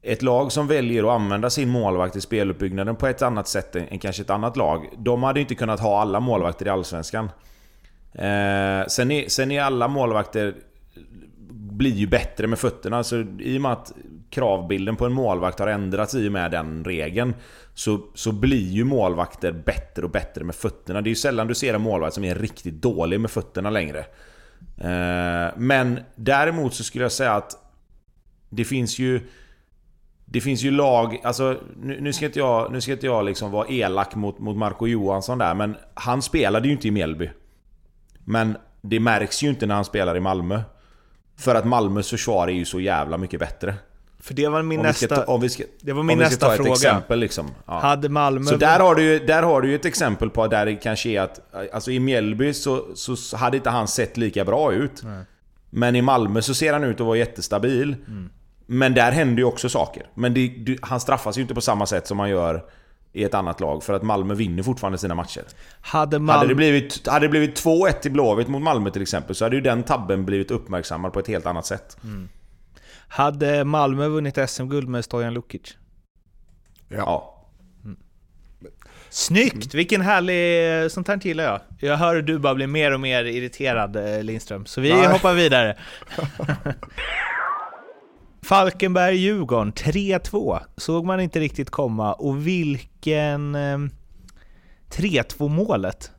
[0.01, 3.99] ett lag som väljer att använda sin målvakt i speluppbyggnaden på ett annat sätt än,
[3.99, 4.89] kanske ett annat lag.
[4.97, 7.29] De hade inte kunnat ha alla målvakter i Allsvenskan.
[8.13, 10.55] Eh, sen, är, sen är alla målvakter
[11.51, 13.03] blir ju bättre med fötterna.
[13.03, 13.93] Så I och med att
[14.29, 17.33] kravbilden på en målvakt har ändrats i och med den regeln
[17.73, 21.01] så, så blir ju målvakter bättre och bättre med fötterna.
[21.01, 23.99] Det är ju sällan du ser en målvakt som är riktigt dålig med fötterna längre.
[24.77, 27.57] Eh, men däremot så skulle jag säga att
[28.49, 29.21] det finns ju
[30.31, 33.51] det finns ju lag, alltså nu, nu ska inte jag, nu ska inte jag liksom
[33.51, 37.29] vara elak mot, mot Marco Johansson där men han spelade ju inte i Mjällby.
[38.23, 40.61] Men det märks ju inte när han spelar i Malmö.
[41.37, 43.75] För att Malmös försvar är ju så jävla mycket bättre.
[44.19, 46.53] För det var min Om nästa, ta, om vi ska, det var min nästa ta
[46.53, 46.71] ett fråga.
[46.71, 47.47] exempel liksom.
[47.65, 47.79] Ja.
[47.79, 48.45] Hade Malmö...
[48.45, 51.09] Så där har, du ju, där har du ju ett exempel på där det kanske
[51.09, 51.53] är att...
[51.73, 55.03] Alltså i Mjällby så, så hade inte han sett lika bra ut.
[55.69, 57.95] Men i Malmö så ser han ut att vara jättestabil.
[58.73, 60.05] Men där händer ju också saker.
[60.13, 62.63] Men det, du, han straffas ju inte på samma sätt som man gör
[63.13, 63.83] i ett annat lag.
[63.83, 65.43] För att Malmö vinner fortfarande sina matcher.
[65.81, 66.47] hade Hade Malmö...
[66.47, 69.61] det blivit, hade det blivit 2-1 till Blåvitt mot Malmö till exempel så hade ju
[69.61, 71.97] den tabben blivit uppmärksammad på ett helt annat sätt.
[73.07, 75.77] Hade Malmö vunnit SM-guld med Stojan Lukic?
[76.89, 76.97] ja.
[76.97, 77.37] Ja.
[79.09, 79.73] Snyggt!
[79.73, 80.91] Vilken härlig...
[80.91, 81.59] Sånt här gillar jag.
[81.79, 85.07] Jag hör hur du bara blir mer och mer irriterad eh, Lindström, så vi Nej.
[85.07, 85.77] hoppar vidare.
[88.41, 93.55] Falkenberg-Djurgården 3-2 såg man inte riktigt komma och vilken...
[93.55, 93.77] Eh,
[94.91, 96.11] 3-2 målet.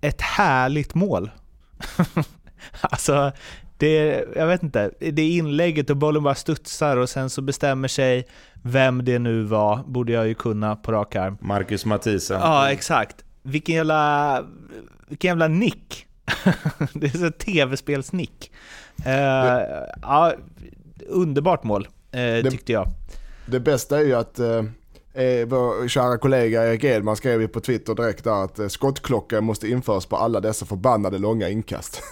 [0.00, 1.30] Ett härligt mål.
[2.80, 3.32] alltså,
[3.78, 4.90] det, jag vet inte.
[4.98, 8.26] Det är inlägget och bollen bara studsar och sen så bestämmer sig
[8.62, 11.38] vem det nu var, borde jag ju kunna på rak arm.
[11.40, 12.40] Marcus Mathisen.
[12.40, 13.24] Ja, exakt.
[13.42, 14.44] Vilken jävla,
[15.08, 16.06] vilken jävla nick.
[16.92, 18.52] det är så tv-spelsnick.
[19.06, 19.12] Uh,
[20.02, 20.32] ja,
[21.06, 22.88] underbart mål, eh, tyckte jag.
[23.46, 24.48] Det bästa är ju att eh,
[25.14, 29.40] eh, vår kära kollega Erik Edman skrev ju på Twitter direkt där att eh, skottklocka
[29.40, 32.02] måste införas på alla dessa förbannade långa inkast.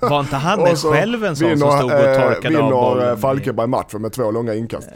[0.00, 2.70] Var inte han så själv en sån som vinner, stod och eh, torkade av Vinner
[2.70, 3.08] bollen?
[3.08, 4.88] eh, Falkenberg matchen med två långa inkast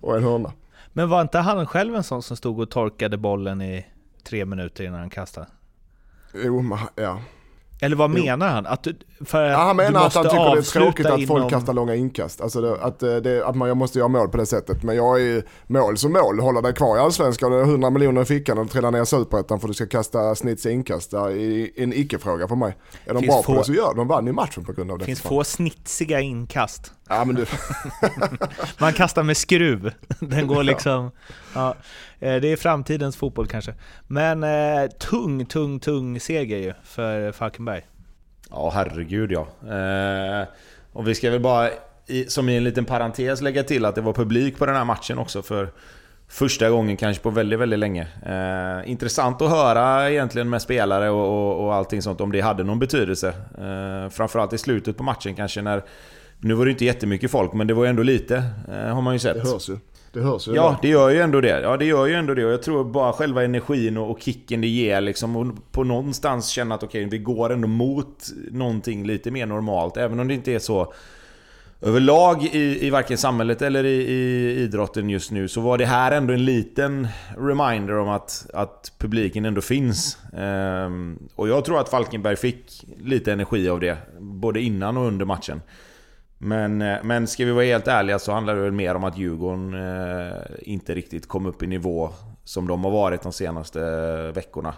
[0.00, 0.52] och en hörna.
[0.92, 3.86] Men var inte han själv en sån som stod och torkade bollen i
[4.28, 5.46] tre minuter innan han kastade?
[6.34, 7.20] Jo, ja.
[7.80, 8.66] Eller vad menar han?
[8.66, 8.86] Att
[9.24, 11.94] för Ja, han menar att han tycker det är tråkigt att folk inom- kastar långa
[11.94, 12.40] inkast.
[12.40, 14.82] Alltså det, att, eh, det, att man, jag måste göra mål på det sättet.
[14.82, 16.40] Men jag är mål som mål.
[16.40, 19.60] Hålla dig kvar i allsvenskan och 100 miljoner i fickan och trilla ner i superettan
[19.60, 21.10] för att du ska kasta snitsiga inkast.
[21.10, 22.76] Det är en icke-fråga för mig.
[23.06, 23.96] Är de Finns bra på få- det så gör de.
[23.96, 25.04] De vann ju matchen på grund av det.
[25.04, 26.92] Finns få snitsiga inkast.
[27.08, 27.46] Ja men du,
[28.78, 29.92] Man kastar med skruv.
[30.20, 31.10] Den går liksom...
[31.54, 31.74] Ja,
[32.18, 33.74] det är framtidens fotboll kanske.
[34.06, 37.82] Men eh, tung, tung, tung seger ju för Falkenberg.
[38.50, 39.48] Ja, herregud ja.
[39.74, 40.48] Eh,
[40.92, 41.70] och vi ska väl bara,
[42.28, 45.18] som i en liten parentes, lägga till att det var publik på den här matchen
[45.18, 45.68] också för
[46.28, 48.06] första gången kanske på väldigt, väldigt länge.
[48.26, 52.64] Eh, intressant att höra egentligen med spelare och, och, och allting sånt, om det hade
[52.64, 53.28] någon betydelse.
[53.58, 55.82] Eh, framförallt i slutet på matchen kanske när...
[56.38, 59.18] Nu var det inte jättemycket folk, men det var ändå lite, eh, har man ju
[59.18, 59.34] sett.
[59.34, 59.78] det hörs ju.
[60.16, 60.54] Det hörs ju.
[60.54, 61.60] Ja, det gör ju ändå det.
[61.60, 62.44] Ja, det gör ju ändå det.
[62.44, 65.36] Och jag tror bara själva energin och, och kicken det ger liksom.
[65.36, 69.96] Och på någonstans känna att okej, vi går ändå mot någonting lite mer normalt.
[69.96, 70.92] Även om det inte är så
[71.80, 76.12] överlag i, i varken samhället eller i, i idrotten just nu så var det här
[76.12, 80.18] ändå en liten reminder om att, att publiken ändå finns.
[80.36, 85.24] Ehm, och jag tror att Falkenberg fick lite energi av det, både innan och under
[85.24, 85.60] matchen.
[86.38, 89.18] Men, eh, men ska vi vara helt ärliga så handlar det väl mer om att
[89.18, 92.10] Djurgården eh, inte riktigt kom upp i nivå
[92.44, 94.74] som de har varit de senaste eh, veckorna.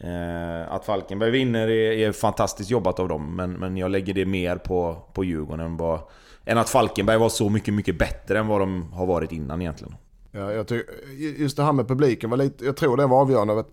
[0.00, 4.26] Eh, att Falkenberg vinner är, är, fantastiskt jobbat av dem, men, men jag lägger det
[4.26, 6.00] mer på, på Djurgården än, vad,
[6.44, 9.94] än att Falkenberg var så mycket, mycket bättre än vad de har varit innan egentligen.
[10.30, 10.94] Ja, jag tycker,
[11.38, 13.54] just det här med publiken var lite, jag tror det var avgörande.
[13.54, 13.66] Vet,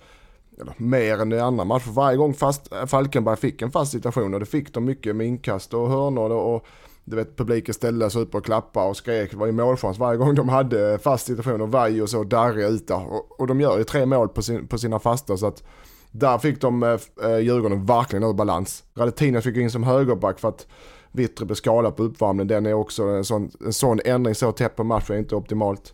[0.61, 1.91] eller, mer än i andra matcher.
[1.91, 5.73] Varje gång fast Falkenberg fick en fast situation och det fick de mycket med inkast
[5.73, 6.65] och hörnor och
[7.09, 9.31] du vet publiken ställde sig upp och klappade och skrek.
[9.31, 12.81] Det var ju målchans varje gång de hade fast situation och Vaj och darrig ut
[12.81, 12.93] ute.
[12.93, 15.63] Och, och de gör ju tre mål på, sin, på sina fasta så att
[16.11, 18.83] där fick de eh, eh Djurgården verkligen ur balans.
[18.95, 20.67] Radetinac fick in som högerback för att
[21.11, 22.47] Vittre blev skadad på uppvärmningen.
[22.47, 25.93] Den är också en sån, en sån ändring så tätt på matchen är inte optimalt.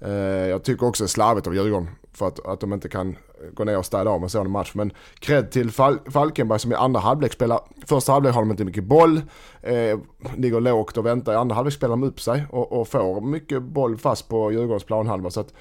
[0.00, 0.10] Eh,
[0.48, 3.16] jag tycker också det är slarvigt av Djurgården för att, att de inte kan
[3.54, 4.70] gå ner och städa av en sån match.
[4.74, 8.64] Men cred till Fal Falkenberg som i andra halvlek spelar, första halvlek har de inte
[8.64, 9.20] mycket boll,
[9.62, 9.98] eh,
[10.36, 11.32] ligger lågt och väntar.
[11.32, 14.84] I andra halvlek spelar de upp sig och, och får mycket boll fast på Djurgårdens
[14.84, 15.30] planhalva.
[15.30, 15.54] Så att,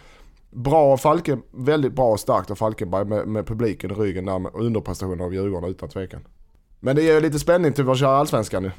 [0.50, 4.62] bra Falken, väldigt bra och starkt av Falkenberg med, med publiken i ryggen där och
[4.66, 6.22] underprestationer av Djurgården utan tvekan.
[6.80, 8.72] Men det ger lite spänning till vår kära allsvenskan nu.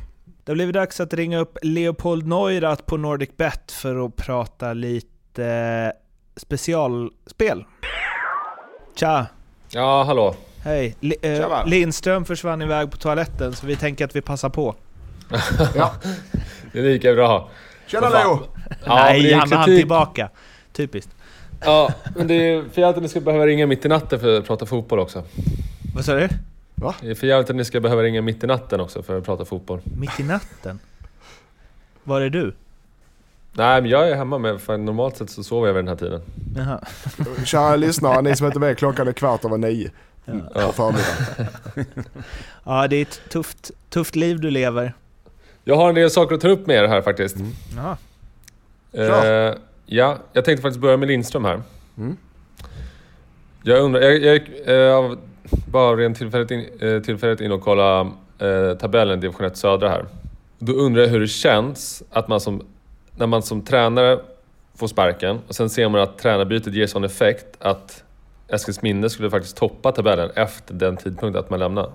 [0.44, 4.72] Det har blivit dags att ringa upp Leopold Neurath på Nordic Bet för att prata
[4.72, 5.90] lite eh,
[6.36, 7.64] specialspel.
[8.96, 9.26] Tja!
[9.70, 10.34] Ja, hallå.
[10.64, 10.96] Hej.
[11.00, 14.74] Li äh, Lindström försvann iväg på toaletten så vi tänker att vi passar på.
[15.74, 15.92] ja.
[16.72, 17.50] Det är lika bra.
[17.86, 18.40] Tjena Leo!
[18.84, 20.28] Ja, Nej, han är tillbaka.
[20.72, 21.10] Typiskt.
[21.60, 24.38] Ja, men det är för jävligt att ni ska behöva ringa mitt i natten för
[24.38, 25.22] att prata fotboll också.
[25.94, 26.28] Vad sa du?
[26.74, 26.94] Va?
[27.00, 29.24] Det är för jävligt att ni ska behöva ringa mitt i natten också för att
[29.24, 29.80] prata fotboll.
[29.84, 30.78] Mitt i natten?
[32.04, 32.54] Var är du?
[33.56, 35.96] Nej, men jag är hemma med, för normalt sett så sover jag vid den här
[35.96, 36.22] tiden.
[36.56, 36.80] Jaha.
[37.44, 39.90] Kära lyssnare, ni som inte vet, klockan är kvart över nio.
[40.24, 40.32] Ja.
[40.54, 42.04] På förmiddagen.
[42.64, 44.94] ja, det är ett tufft, tufft liv du lever.
[45.64, 47.36] Jag har en del saker att ta upp med er här faktiskt.
[47.36, 47.52] Mm.
[47.76, 47.96] Jaha.
[48.92, 49.54] Eh,
[49.86, 51.62] ja, jag tänkte faktiskt börja med Lindström här.
[51.98, 52.16] Mm.
[53.62, 55.18] Jag undrar, jag, jag, jag
[55.68, 58.00] bara rent tillfälligt in, eh, tillfälligt in och kolla
[58.38, 60.06] eh, tabellen division 1 södra här.
[60.58, 62.62] Då undrar jag hur det känns att man som
[63.16, 64.18] när man som tränare
[64.74, 68.02] får sparken och sen ser man att tränarbytet ger sån effekt att
[68.48, 71.92] Eskilsminne skulle faktiskt toppa tabellen efter den tidpunkten att man lämnar.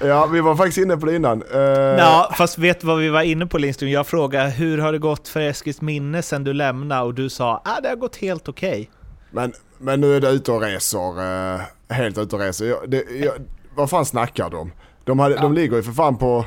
[0.00, 1.42] ja, vi var faktiskt inne på det innan.
[1.42, 1.60] Uh...
[1.98, 3.90] Ja, fast vet du vad vi var inne på Lindström?
[3.90, 7.62] Jag frågade hur har det gått för Eskilsminne sen du lämnade och du sa att
[7.78, 8.70] ah, det har gått helt okej.
[8.70, 8.86] Okay.
[9.30, 12.66] Men, men nu är du ute och reser, uh, helt ute och reser.
[12.66, 13.32] Jag, det, jag,
[13.74, 14.72] vad fan snackar de om?
[15.04, 15.42] De, hade, ja.
[15.42, 16.44] de ligger ju för fan på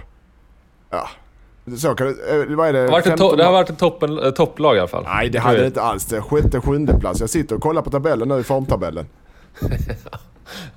[0.89, 1.09] Ja.
[1.77, 2.79] Så kan det, eh, vad är det?
[2.79, 5.03] Det har varit, to- det har varit ett toppen, eh, topplag i alla fall.
[5.03, 6.05] Nej det hade det inte alls.
[6.05, 7.19] Det sjätte, sjunde plats.
[7.19, 9.05] Jag sitter och kollar på tabellen nu, formtabellen.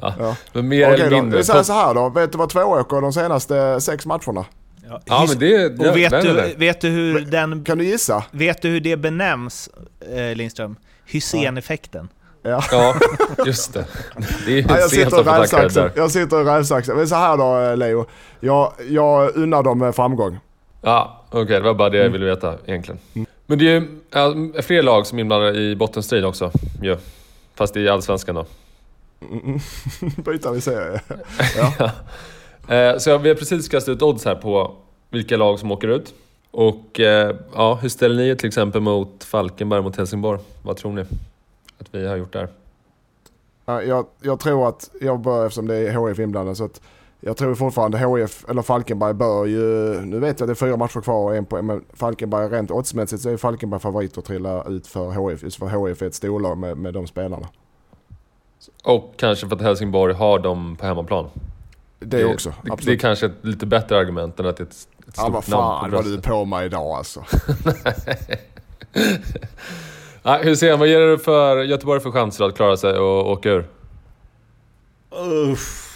[0.00, 0.36] ja, ja.
[0.52, 1.38] Men mer Okej, eller mindre.
[1.38, 2.08] Då, så, så här då.
[2.08, 4.44] Vet du vad Tvååker de senaste sex matcherna?
[4.88, 5.78] Ja, ja men det...
[5.88, 7.64] Och vet, du, vet du hur den...
[7.64, 8.24] Kan du gissa?
[8.30, 9.70] Vet du hur det benämns,
[10.14, 10.76] eh, Lindström?
[11.06, 12.08] Hysén-effekten.
[12.12, 12.19] Ja.
[12.42, 12.94] Ja,
[13.46, 13.84] just det.
[14.46, 16.94] Det är ju ja, jag, sitter och rävsaxar, jag sitter och rävsaxar.
[16.94, 18.06] Men så här då eh, Leo.
[18.40, 20.38] Jag, jag unnar dem framgång.
[20.82, 21.42] Ja, okej.
[21.42, 23.00] Okay, det var bara det jag ville veta egentligen.
[23.14, 23.26] Mm.
[23.46, 26.50] Men det är ju ja, fler lag som är inblandade i bottenstrid också.
[26.82, 26.96] Ja.
[27.54, 28.46] Fast i Allsvenskan då.
[29.30, 29.60] Mm.
[30.24, 31.00] Byta vi serie.
[31.78, 31.90] ja.
[32.74, 34.74] Eh, så vi har precis kastat ut odds här på
[35.10, 36.14] vilka lag som åker ut.
[36.50, 40.40] Och eh, ja, hur ställer ni er till exempel mot Falkenberg mot Helsingborg?
[40.62, 41.04] Vad tror ni?
[41.80, 42.48] Att vi har gjort där?
[43.66, 46.80] Jag, jag tror att, jag bör, eftersom det är HF inblandat, så att
[47.20, 50.76] jag tror fortfarande HF, eller Falkenberg bör ju, nu vet jag att det är fyra
[50.76, 54.64] matcher kvar och en på, men Falkenberg rent oddsmässigt så är Falkenberg favorit att trilla
[54.64, 57.48] ut för HF, just för HF är ett storlag med, med de spelarna.
[58.84, 61.30] Och kanske för att Helsingborg har dem på hemmaplan.
[61.98, 64.72] Det, också, det, det, är kanske ett lite bättre argument än att det är ett,
[65.08, 67.24] ett stort ja, vad fan vad du på mig idag alltså.
[70.24, 73.64] Hur ser Vad ger du för Göteborg för chanser att klara sig och åka ur?
[75.10, 75.86] Uff.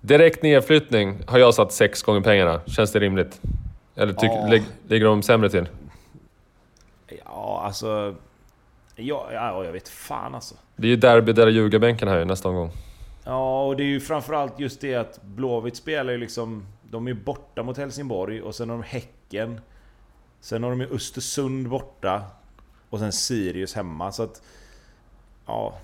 [0.00, 2.60] Direkt nedflyttning har jag satt sex gånger pengarna.
[2.66, 3.40] Känns det rimligt?
[3.94, 4.60] Eller tyck, ja.
[4.88, 5.68] ligger de sämre till?
[7.24, 8.14] Ja, alltså...
[8.96, 10.54] Ja, ja, jag vet fan alltså.
[10.76, 12.70] Det är ju derby där ljugarbänken här nästa omgång.
[13.24, 16.66] Ja, och det är ju framförallt just det att Blåvitt spelar ju liksom...
[16.90, 19.60] De är borta mot Helsingborg och sen har de Häcken.
[20.40, 22.22] Sen har de ju Östersund borta.
[22.90, 24.12] Och sen Sirius hemma.
[24.12, 24.42] Så att...
[25.46, 25.78] Ja.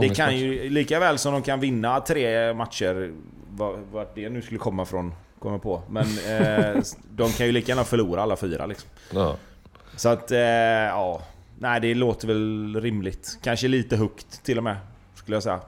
[0.00, 3.12] Det kan ju, lika väl som de kan vinna tre matcher,
[3.92, 5.82] vart det nu skulle komma från, kommer på.
[5.90, 8.90] Men eh, de kan ju lika gärna förlora alla fyra liksom.
[9.14, 9.36] Ja.
[9.96, 11.22] Så att, eh, ja.
[11.58, 13.38] Nej, det låter väl rimligt.
[13.42, 14.76] Kanske lite högt till och med,
[15.14, 15.60] skulle jag säga.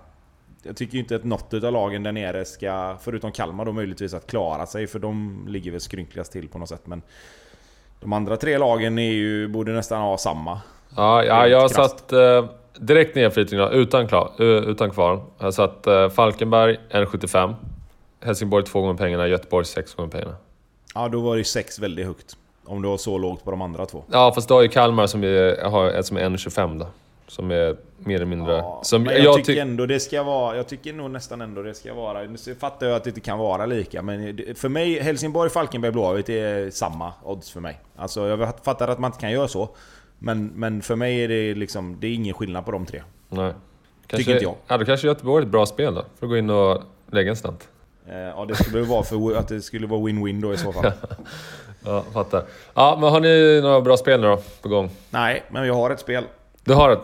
[0.63, 4.15] Jag tycker ju inte att något av lagen där nere ska, förutom Kalmar då möjligtvis,
[4.15, 4.87] att klara sig.
[4.87, 6.87] För de ligger väl skrynkligast till på något sätt.
[6.87, 7.03] Men
[8.05, 10.61] de andra tre lagen är ju, borde nästan ha samma.
[10.97, 12.45] Ja, ja jag har satt eh,
[12.79, 15.25] direkt nedflyttning utan, klar, utan kvar.
[15.39, 17.55] Jag har satt eh, Falkenberg 1,75.
[18.21, 20.37] Helsingborg två gånger pengarna, Göteborg sex gånger pengarna.
[20.95, 22.37] Ja, då var det sex väldigt högt.
[22.65, 24.05] Om du var så lågt på de andra två.
[24.13, 26.87] Ja, fast då har ju Kalmar som är, har som är 1,25 då.
[27.27, 28.53] Som är mer eller mindre...
[28.53, 30.57] Ja, som jag, jag tycker ändå det ska vara...
[30.57, 32.23] Jag tycker nog nästan ändå det ska vara...
[32.23, 36.29] Nu fattar jag att det inte kan vara lika, men för mig, Helsingborg, Falkenberg, Blåvitt
[36.29, 37.81] är samma odds för mig.
[37.97, 39.69] Alltså jag fattar att man inte kan göra så.
[40.19, 41.97] Men, men för mig är det liksom...
[42.01, 43.03] Det är ingen skillnad på de tre.
[43.29, 43.53] Nej.
[44.07, 44.55] Kanske, tycker inte jag.
[44.67, 46.05] Ja, då kanske Göteborg är ett bra spel då.
[46.19, 47.69] För att gå in och lägga en slant.
[48.09, 50.93] Eh, ja, det skulle vara för att det skulle vara win-win då i så fall.
[51.85, 52.45] ja, fattar.
[52.75, 54.91] Ja, men har ni några bra spel nu då, på gång?
[55.11, 56.25] Nej, men jag har ett spel.
[56.65, 57.01] Du har ett?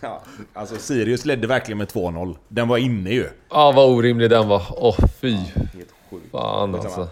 [0.00, 0.22] ja,
[0.54, 2.36] alltså Sirius ledde verkligen med 2-0.
[2.48, 3.28] Den var inne ju.
[3.50, 4.62] Ja, vad orimlig den var.
[4.70, 5.32] Åh, oh, fy.
[5.34, 6.30] Helt sjukt.
[6.32, 7.08] Fan alltså.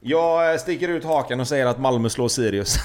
[0.00, 2.76] Jag eh, sticker ut hakan och säger att Malmö slår Sirius.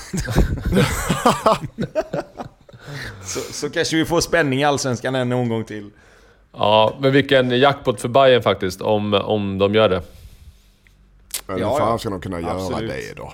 [3.24, 5.90] så, så kanske vi får spänning i Allsvenskan en omgång till.
[6.52, 10.02] Ja, men vilken jackpot för Bayern faktiskt, om, om de gör det.
[11.48, 12.90] Men ja, hur fan ska de kunna Absolut.
[12.90, 13.34] göra det då?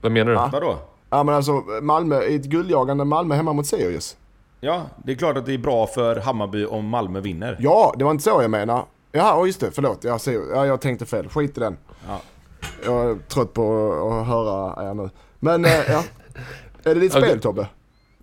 [0.00, 0.38] Vad menar du?
[0.38, 0.48] Ja.
[0.52, 0.78] Vadå?
[1.16, 1.52] Ja men alltså,
[1.82, 4.16] Malmö, ett guldjagande Malmö hemma mot Sirius.
[4.60, 7.56] Ja, det är klart att det är bra för Hammarby om Malmö vinner.
[7.60, 8.84] Ja, det var inte så jag menar.
[9.12, 9.70] Ja, just det.
[9.70, 10.04] Förlåt.
[10.04, 11.28] Jag, ser, ja, jag tänkte fel.
[11.28, 11.76] Skit i den.
[12.08, 12.20] Ja.
[12.84, 13.62] Jag är trött på
[14.20, 15.10] att höra er nu.
[15.38, 16.02] Men, eh, ja.
[16.84, 17.66] Är det ditt spel Tobbe?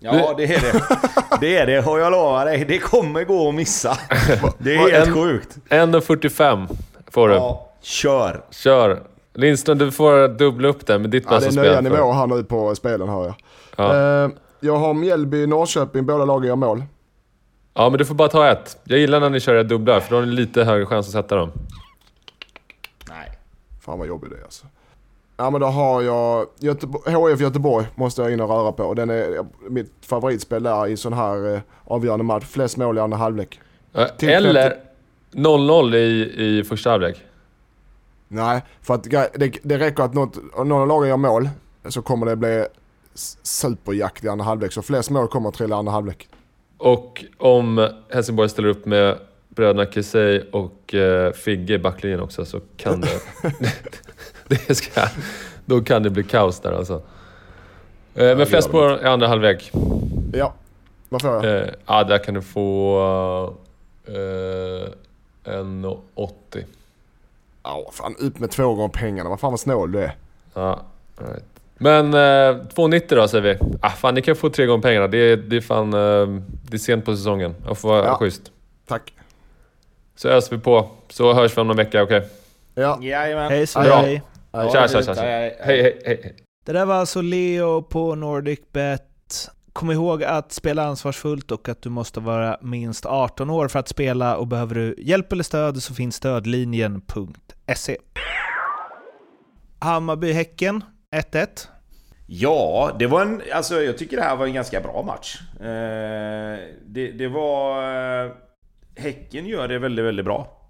[0.00, 0.82] Ja, det är det.
[1.40, 2.64] Det är det, och jag lovar dig.
[2.64, 3.98] Det kommer gå att missa.
[4.58, 5.58] Det är helt sjukt.
[5.68, 6.68] 1.45
[7.10, 7.34] får du.
[7.34, 8.44] Ja, kör.
[8.50, 9.02] Kör.
[9.34, 11.64] Lindström, du får dubbla upp det med ditt ja, bästa spel.
[11.64, 13.34] Det är nya nivåer här nu på spelen hör jag.
[13.76, 14.24] Ja.
[14.24, 14.30] Uh,
[14.60, 16.82] jag har Mjällby, Norrköping, båda lagen gör mål.
[17.74, 18.78] Ja, men du får bara ta ett.
[18.84, 21.36] Jag gillar när ni kör dubbla, för då har ni lite högre chans att sätta
[21.36, 21.52] dem.
[23.08, 23.30] Nej.
[23.80, 24.66] Fan vad jobbigt det är alltså.
[25.36, 28.94] Ja men då har jag Göteborg, HF Göteborg måste jag in och röra på.
[28.94, 32.44] Den är mitt favoritspel där i sån här eh, avgörande match.
[32.44, 33.60] Flest mål i andra halvlek.
[34.22, 34.76] Eller
[35.32, 37.22] 0-0 i, i första halvlek.
[38.28, 41.48] Nej, för att det, det räcker att något, någon av lagen gör mål
[41.88, 42.66] så kommer det bli
[43.42, 44.72] superjakt i andra halvlek.
[44.72, 46.28] Så flest mål kommer att trilla i andra halvlek.
[46.78, 49.18] Och om Helsingborg ställer upp med
[49.48, 53.20] bröderna Kesey och uh, Figge i backlinjen också så kan det...
[54.66, 55.08] det ska,
[55.64, 56.94] då kan det bli kaos där alltså.
[56.94, 57.02] Uh,
[58.36, 59.72] men flest mål i andra halvlek.
[60.32, 60.54] Ja,
[61.08, 61.44] vad får jag?
[61.44, 62.98] Uh, ja, där kan du få
[64.08, 64.14] uh,
[65.44, 66.64] 1,80.
[67.64, 69.30] Ja, fan upp med två gånger pengarna.
[69.30, 70.16] Vad fan vad snål du är.
[70.54, 70.80] Ja,
[71.18, 71.44] right.
[71.78, 73.58] Men eh, 2,90 då säger vi.
[73.80, 75.06] Ah, fan, ni kan få tre gånger pengarna.
[75.06, 75.94] Det är, det är fan...
[75.94, 77.54] Eh, det är sent på säsongen.
[77.66, 78.16] Jag får vara ja.
[78.16, 78.52] schysst.
[78.86, 79.12] Tack.
[80.16, 80.88] Så öser vi på.
[81.08, 82.16] Så hörs vi om någon vecka, okej?
[82.18, 82.30] Okay?
[82.74, 82.98] Ja.
[83.02, 83.50] Jajamän.
[83.50, 83.96] Hej så Bra.
[83.96, 84.22] hej.
[84.72, 85.14] Tja, tja, tja.
[85.14, 86.36] Hej, hej, hej.
[86.66, 89.50] Det där var alltså Leo på NordicBet.
[89.72, 93.88] Kom ihåg att spela ansvarsfullt och att du måste vara minst 18 år för att
[93.88, 96.20] spela och behöver du hjälp eller stöd så finns
[97.64, 97.96] stödlinjen.se.
[99.78, 100.82] Hammarby-Häcken
[101.16, 101.68] 1-1.
[102.26, 103.42] Ja, det var en...
[103.52, 105.40] Alltså jag tycker det här var en ganska bra match.
[105.60, 107.82] Eh, det, det, var...
[108.24, 108.32] Eh,
[108.96, 110.60] häcken gör det väldigt, väldigt bra.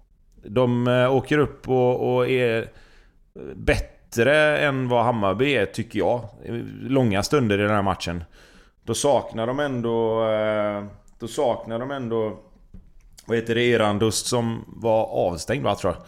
[0.43, 2.67] De eh, åker upp och, och, är
[3.55, 6.29] bättre än vad Hammarby är, tycker jag.
[6.81, 8.23] Långa stunder i den här matchen.
[8.83, 10.29] Då saknar de ändå...
[10.29, 10.83] Eh,
[11.19, 12.39] då saknar de ändå...
[13.27, 13.73] Vad heter det?
[13.73, 16.03] Erandust som var avstängd va, tror jag.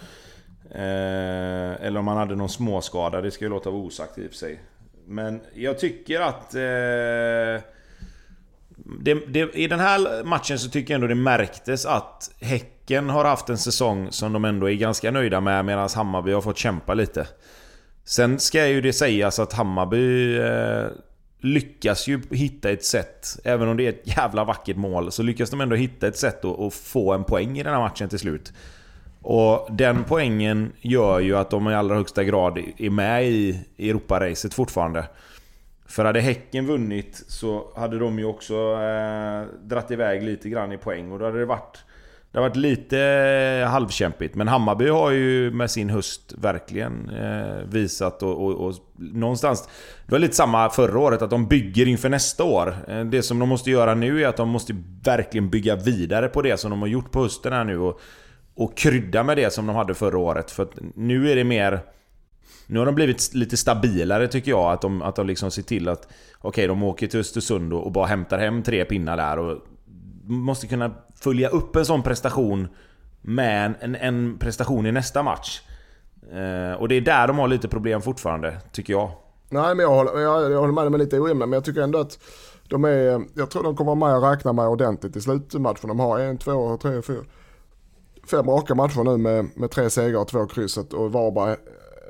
[0.72, 4.30] Eh, eller om han hade någon småskada, det ska ju låta vara osagt i och
[4.30, 4.60] för sig.
[5.06, 6.56] Men jag tycker att...
[6.56, 7.64] Eh,
[9.00, 13.26] det, det, I den här matchen så tycker jag ändå det märktes att Häcken har
[13.26, 16.94] haft en säsong som de ändå är ganska nöjda med medan Hammarby har fått kämpa
[16.94, 17.28] lite.
[18.04, 20.86] Sen ska ju det sägas att Hammarby eh,
[21.40, 25.50] lyckas ju hitta ett sätt, även om det är ett jävla vackert mål, så lyckas
[25.50, 28.20] de ändå hitta ett sätt att, att få en poäng i den här matchen till
[28.20, 28.54] slut.
[29.30, 34.54] Och den poängen gör ju att de i allra högsta grad är med i Europaracet
[34.54, 35.06] fortfarande.
[35.86, 40.78] För hade Häcken vunnit så hade de ju också eh, dratt iväg lite grann i
[40.78, 41.78] poäng och då hade det varit...
[42.32, 43.00] det har varit lite
[43.62, 44.36] eh, halvkämpigt.
[44.36, 49.70] Men Hammarby har ju med sin höst verkligen eh, visat och, och, och, någonstans...
[50.06, 52.76] Det var lite samma förra året, att de bygger inför nästa år.
[52.88, 56.42] Eh, det som de måste göra nu är att de måste verkligen bygga vidare på
[56.42, 57.80] det som de har gjort på hösten här nu.
[57.80, 58.02] Och,
[58.58, 60.52] och krydda med det som de hade förra året.
[60.52, 61.82] För nu är det mer...
[62.68, 64.72] Nu har de blivit lite stabilare tycker jag.
[64.72, 66.06] Att de, att de liksom ser till att...
[66.06, 69.40] Okej, okay, de åker till Östersund och, bara hämtar hem tre pinnar där.
[69.40, 69.58] Och
[70.24, 72.68] måste kunna följa upp en sån prestation
[73.22, 75.62] med en, en prestation i nästa match.
[76.32, 79.12] Eh, och det är där de har lite problem fortfarande, tycker jag.
[79.50, 81.82] Nej, men jag håller, jag, jag håller med, de är lite ojämna, men jag tycker
[81.82, 82.20] ändå att
[82.70, 83.22] de är...
[83.34, 85.88] Jag tror de kommer vara med och räkna med ordentligt i slutmatchen.
[85.88, 87.22] De har en, två, tre, fyra...
[88.30, 91.58] Fem raka matcher nu med, med tre segrar och två krysset och Varberg eh,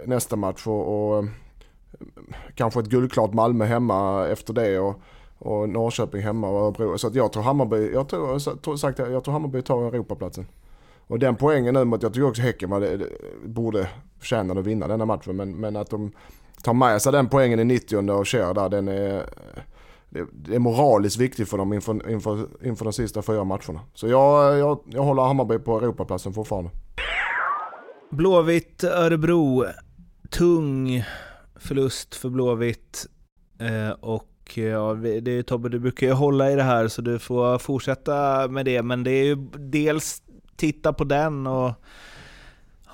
[0.05, 1.29] nästa match och, och eh,
[2.55, 4.79] kanske ett guldklart Malmö hemma efter det.
[4.79, 5.01] Och,
[5.39, 6.97] och Norrköping hemma och Örebro.
[6.97, 10.47] Så att jag tror Hammarby, jag tror, sagt, jag tror Hammarby tar Europaplatsen.
[11.07, 12.99] Och den poängen nu mot, jag tycker också Häcken var det,
[13.45, 13.89] borde
[14.19, 15.35] förtjäna att vinna denna matchen.
[15.35, 16.11] Men, men att de
[16.63, 19.25] tar med sig den poängen i 90 och kör där, den är,
[20.09, 23.81] det är moraliskt viktigt för dem inför, inför, inför de sista fyra matcherna.
[23.93, 26.69] Så jag, jag, jag håller Hammarby på Europaplatsen fortfarande.
[28.11, 29.65] Blåvitt, Örebro.
[30.29, 31.03] Tung
[31.55, 33.05] förlust för Blåvitt.
[33.59, 37.01] Eh, och eh, ja, det är Tobbe, du brukar ju hålla i det här så
[37.01, 38.81] du får fortsätta med det.
[38.81, 40.21] Men det är ju dels
[40.55, 41.73] titta på den och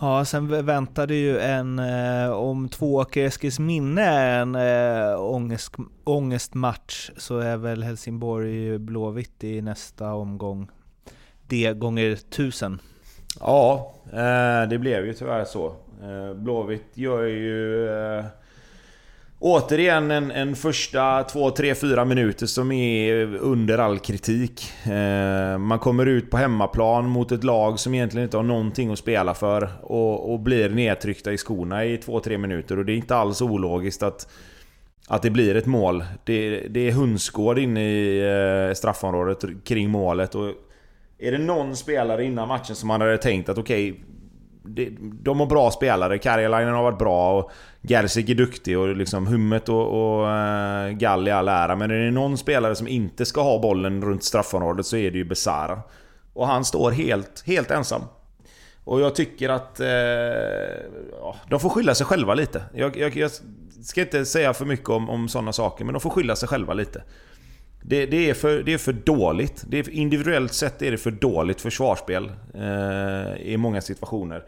[0.04, 4.06] Ja, sen väntade ju en, eh, om Tvååker Eskils minne
[4.42, 10.70] en eh, ångest, ångestmatch så är väl Helsingborg Blåvitt i nästa omgång.
[11.48, 12.80] Det gånger tusen.
[13.40, 15.68] Ja, eh, det blev ju tyvärr så.
[16.02, 18.26] Eh, Blåvitt gör ju eh,
[19.46, 24.72] Återigen en, en första 2, 3, 4 minuter som är under all kritik.
[24.86, 29.00] Eh, man kommer ut på hemmaplan mot ett lag som egentligen inte har någonting att
[29.00, 33.16] spela för och, och blir nedtryckta i skorna i 2-3 minuter och det är inte
[33.16, 34.32] alls ologiskt att,
[35.08, 36.04] att det blir ett mål.
[36.24, 40.52] Det, det är hönsgård inne i eh, straffområdet kring målet och
[41.20, 44.04] är det någon spelare innan matchen som man hade tänkt att okej, okay,
[45.02, 46.18] de har bra spelare.
[46.18, 47.52] Karjalainen har varit bra och
[47.82, 51.76] Gerzik är duktig och liksom Hummet och, och uh, Gall i all ära.
[51.76, 55.18] Men är det någon spelare som inte ska ha bollen runt straffområdet så är det
[55.18, 55.80] ju Besara.
[56.34, 58.02] Och han står helt, helt ensam.
[58.84, 59.80] Och jag tycker att...
[59.80, 59.88] Eh,
[61.20, 62.64] ja, de får skylla sig själva lite.
[62.74, 63.32] Jag, jag, jag
[63.84, 66.74] ska inte säga för mycket om, om sådana saker, men de får skylla sig själva
[66.74, 67.04] lite.
[67.86, 69.64] Det, det, är, för, det är för dåligt.
[69.68, 74.44] Det är, individuellt sett är det för dåligt försvarsspel eh, i många situationer.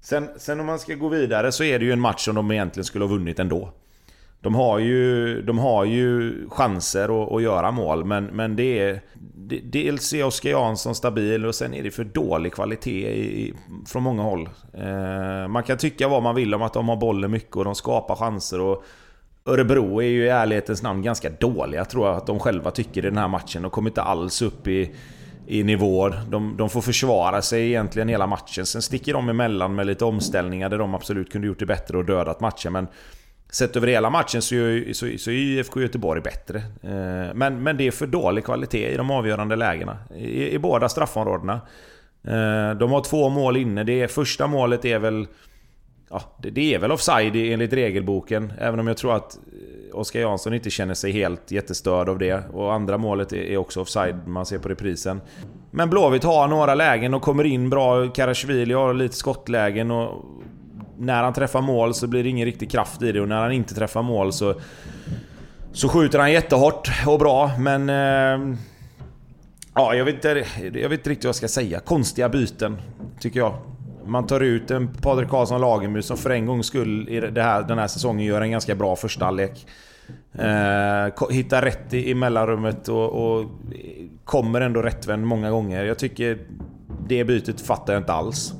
[0.00, 2.50] Sen, sen om man ska gå vidare så är det ju en match som de
[2.50, 3.72] egentligen skulle ha vunnit ändå.
[4.40, 9.00] De har ju, de har ju chanser att, att göra mål, men, men det är...
[9.34, 13.54] Det, dels är Oskar Jansson stabil och sen är det för dålig kvalitet i,
[13.86, 14.48] från många håll.
[14.72, 17.74] Eh, man kan tycka vad man vill om att de har bollen mycket och de
[17.74, 18.84] skapar chanser och
[19.46, 23.08] Örebro är ju i ärlighetens namn ganska dåliga tror jag att de själva tycker i
[23.08, 23.62] den här matchen.
[23.62, 24.94] De kommer inte alls upp i,
[25.46, 26.20] i nivåer.
[26.30, 28.66] De, de får försvara sig egentligen hela matchen.
[28.66, 32.04] Sen sticker de emellan med lite omställningar där de absolut kunde gjort det bättre och
[32.04, 32.72] dödat matchen.
[32.72, 32.86] Men
[33.50, 36.58] sett över hela matchen så är, så, så är IFK Göteborg bättre.
[36.82, 39.98] Eh, men, men det är för dålig kvalitet i de avgörande lägena.
[40.16, 41.60] I, i båda straffområdena.
[42.24, 43.84] Eh, de har två mål inne.
[43.84, 45.26] Det första målet är väl
[46.10, 48.52] Ja, det, det, är väl offside enligt regelboken.
[48.58, 52.42] Även om jag tror att eh, Oskar Jansson inte känner sig helt jättestörd av det.
[52.52, 55.20] Och andra målet är också offside, man ser på reprisen.
[55.70, 58.08] Men Blåvitt har några lägen och kommer in bra.
[58.08, 60.24] Karasjvili har lite skottlägen och...
[60.98, 63.52] När han träffar mål så blir det ingen riktig kraft i det och när han
[63.52, 64.54] inte träffar mål så...
[65.72, 67.88] Så skjuter han jättehårt och bra, men...
[67.88, 68.56] Eh,
[69.74, 71.80] ja, jag vet, inte, jag vet inte riktigt vad jag ska säga.
[71.80, 72.76] Konstiga byten,
[73.20, 73.54] tycker jag.
[74.06, 77.62] Man tar ut en Patrik Karlsson Lagermus som för en gångs skull i det här,
[77.62, 79.66] den här säsongen gör en ganska bra första halvlek.
[80.32, 83.46] Eh, hittar rätt i, i mellanrummet och, och,
[84.24, 85.84] kommer ändå rättvänd många gånger.
[85.84, 86.38] Jag tycker
[87.08, 88.52] det bytet fattar jag inte alls.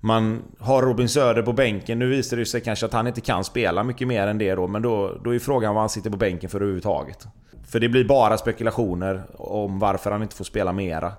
[0.00, 1.98] Man har Robin Söder på bänken.
[1.98, 4.66] Nu visar det sig kanske att han inte kan spela mycket mer än det då.
[4.66, 7.26] Men då, då är frågan vad han sitter på bänken för överhuvudtaget.
[7.68, 11.12] För det blir bara spekulationer om varför han inte får spela mera.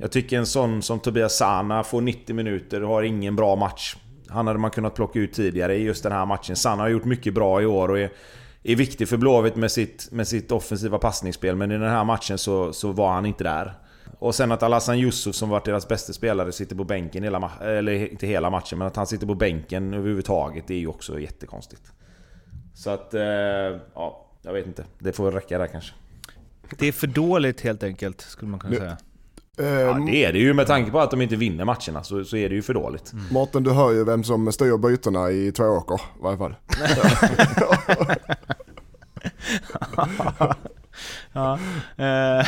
[0.00, 3.96] Jag tycker en sån som Tobias Sana får 90 minuter och har ingen bra match.
[4.28, 6.56] Han hade man kunnat plocka ut tidigare i just den här matchen.
[6.56, 8.10] Sana har gjort mycket bra i år och är,
[8.62, 11.56] är viktig för Blåvitt med sitt, med sitt offensiva passningsspel.
[11.56, 13.74] Men i den här matchen så, så var han inte där.
[14.18, 18.10] Och sen att Alassan Yusuf som varit deras bästa spelare sitter på bänken hela Eller
[18.12, 21.92] inte hela matchen, men att han sitter på bänken överhuvudtaget det är ju också jättekonstigt.
[22.74, 23.14] Så att...
[23.14, 23.22] Eh,
[23.94, 24.84] ja, jag vet inte.
[24.98, 25.92] Det får räcka där kanske.
[26.78, 28.96] Det är för dåligt helt enkelt, skulle man kunna säga.
[29.60, 32.24] Ja, Eh, det är det ju med tanke på att de inte vinner matcherna så,
[32.24, 33.12] så är det ju för dåligt.
[33.30, 36.54] Mårten, du hör ju vem som styr bytena i Tvååker i varje fall.
[41.32, 41.58] Ja,
[41.96, 41.96] eh,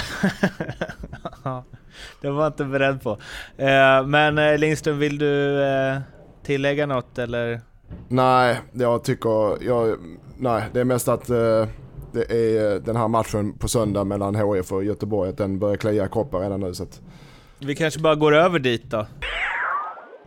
[2.21, 3.11] det var jag inte beredd på.
[3.57, 5.99] Eh, Men eh, Lindström, vill du eh,
[6.45, 7.61] tillägga något eller?
[8.09, 9.65] Nej, jag tycker...
[9.65, 9.97] Jag,
[10.37, 11.67] nej, det är mest att eh,
[12.13, 15.77] det är eh, den här matchen på söndag mellan HIF och Göteborg, att den börjar
[15.77, 16.75] klia i kroppen redan nu.
[16.75, 17.01] Så att,
[17.59, 19.07] Vi kanske bara går över dit då.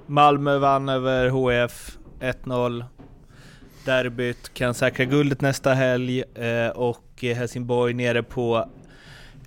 [0.06, 1.98] Malmö vann över HIF.
[2.20, 2.84] 1-0.
[3.86, 8.70] Derbyt kan säkra guldet nästa helg eh, och Helsingborg nere på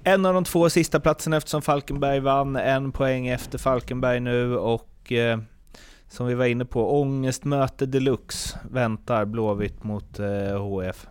[0.04, 2.56] en av de två sista platserna eftersom Falkenberg vann.
[2.56, 5.38] En poäng efter Falkenberg nu och eh,
[6.08, 11.06] som vi var inne på, ångestmöte deluxe väntar Blåvitt mot eh, HF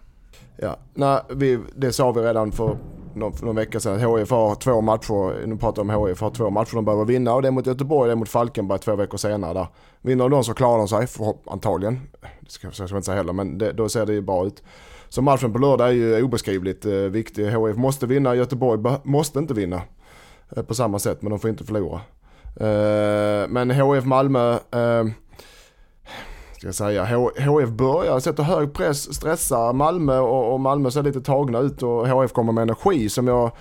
[0.57, 2.77] ja, nej, vi, det sa vi redan för
[3.13, 3.93] någon, för någon vecka sedan.
[3.93, 7.05] att HIF har två matcher, nu pratar jag om HIF, har två matcher de behöver
[7.05, 9.53] vinna och det är mot Göteborg och det är mot Falkenberg två veckor senare.
[9.53, 9.67] Där.
[10.01, 11.99] Vinner de så klarar de sig, för, antagligen.
[12.39, 14.63] Det ska, ska jag inte säga heller, men det, då ser det ju bra ut.
[15.09, 17.45] Så matchen på lördag är ju obeskrivligt eh, viktig.
[17.45, 19.81] HIF måste vinna, Göteborg måste inte vinna
[20.55, 22.01] eh, på samma sätt, men de får inte förlora.
[22.59, 25.05] Eh, men HIF Malmö, eh,
[26.57, 31.03] ska jag säga, HF HIF börjar, sätter hög press, stressar Malmö och, och Malmö ser
[31.03, 33.51] lite tagna ut och HIF kommer med energi som jag,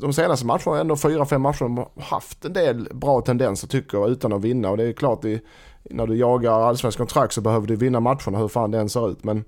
[0.00, 3.98] de senaste matcherna, ändå fyra, fem matcher, de har haft en del bra tendenser tycker
[3.98, 5.40] jag utan att vinna och det är klart i,
[5.82, 9.10] när du jagar allsvensk kontrakt så behöver du vinna matcherna hur fan det än ser
[9.10, 9.44] ut men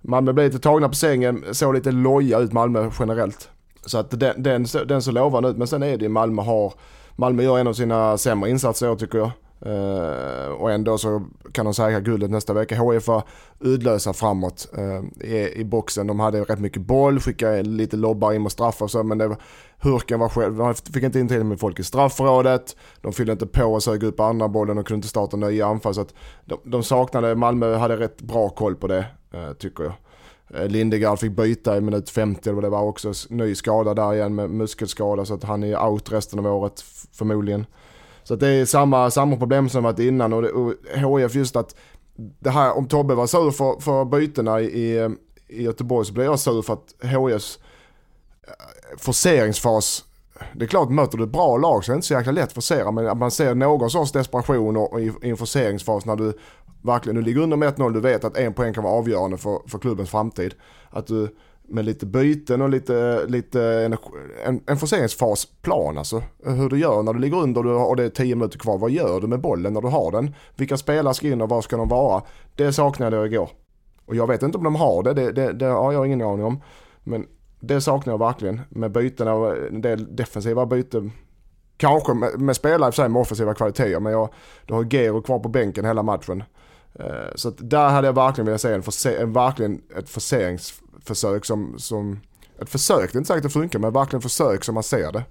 [0.00, 3.50] Malmö blev lite tagna på sängen, såg lite loja ut Malmö generellt.
[3.86, 6.72] Så att den, den, den så lovande ut men sen är det ju Malmö har,
[7.16, 9.30] Malmö gör en av sina sämre insatser i år tycker jag.
[9.66, 12.74] Uh, och ändå så kan de säkra guldet nästa vecka.
[12.74, 13.22] HIF var
[13.60, 16.06] uddlösa framåt uh, i, i boxen.
[16.06, 19.28] De hade rätt mycket boll, skickade lite lobbar in mot straffar och så men det
[19.28, 19.36] var,
[19.80, 22.76] Hurken var själv, de fick inte in till med folk i straffrådet.
[23.00, 25.66] De fyllde inte på och sög upp på andra bollen och kunde inte starta nya
[25.66, 25.94] anfall.
[25.94, 29.92] Så att de, de saknade, Malmö hade rätt bra koll på det uh, tycker jag.
[30.54, 33.12] Eh, Lindegard fick byta i minut 50 eller vad det var också.
[33.28, 37.66] Ny skada där igen med muskelskada så att han är out resten av året förmodligen.
[38.28, 40.74] Så att det är samma, samma problem som varit innan och, det, och
[41.20, 41.74] HIF just att
[42.16, 45.08] det här om Tobbe var sur för, för bytena i,
[45.48, 47.58] i, Göteborg så blir jag sur för att HIFs
[48.46, 48.52] eh,
[48.98, 50.04] forceringsfas
[50.52, 52.44] det är klart, möter du ett bra lag så är det inte så jäkla lätt
[52.44, 56.04] att forcera men att man ser någon sorts desperation och, och i, i en forceringsfas
[56.04, 56.38] när du
[56.82, 59.68] verkligen, du ligger under med 1-0, du vet att en poäng kan vara avgörande för,
[59.68, 60.54] för klubbens framtid.
[60.90, 61.36] Att du
[61.68, 64.10] med lite byten och lite, lite energi,
[64.44, 66.22] en, en forceringsfasplan alltså.
[66.44, 68.78] Hur du gör när du ligger under och du har- det är 10 minuter kvar.
[68.78, 70.34] Vad gör du med bollen när du har den?
[70.56, 72.22] Vilka spelare ska in och var ska de vara?
[72.56, 73.50] Det saknade jag igår.
[74.06, 76.44] Och jag vet inte om de har det, det, det, det har jag ingen aning
[76.44, 76.62] om.
[77.04, 77.26] Men
[77.60, 81.12] det saknar jag verkligen med byten och en del defensiva byten.
[81.76, 84.28] Kanske med, med spelare i och för sig med offensiva kvaliteter men jag,
[84.66, 86.42] du har Gero kvar på bänken hela matchen.
[86.94, 88.72] Eh, så att där hade jag verkligen velat se
[89.08, 90.80] en, en verkligen ett forcerings...
[91.04, 92.20] Försök som, som
[92.62, 95.12] ett försök, det är inte säkert att det funkar men verkligen försök som man ser
[95.12, 95.24] det.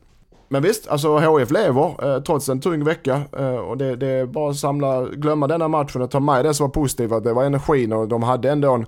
[0.49, 4.25] Men visst, alltså HF lever eh, trots en tung vecka eh, och det, det är
[4.25, 7.33] bara att samla, glömma denna matchen och ta med det som var positivt, att det
[7.33, 8.85] var energin och de hade ändå en,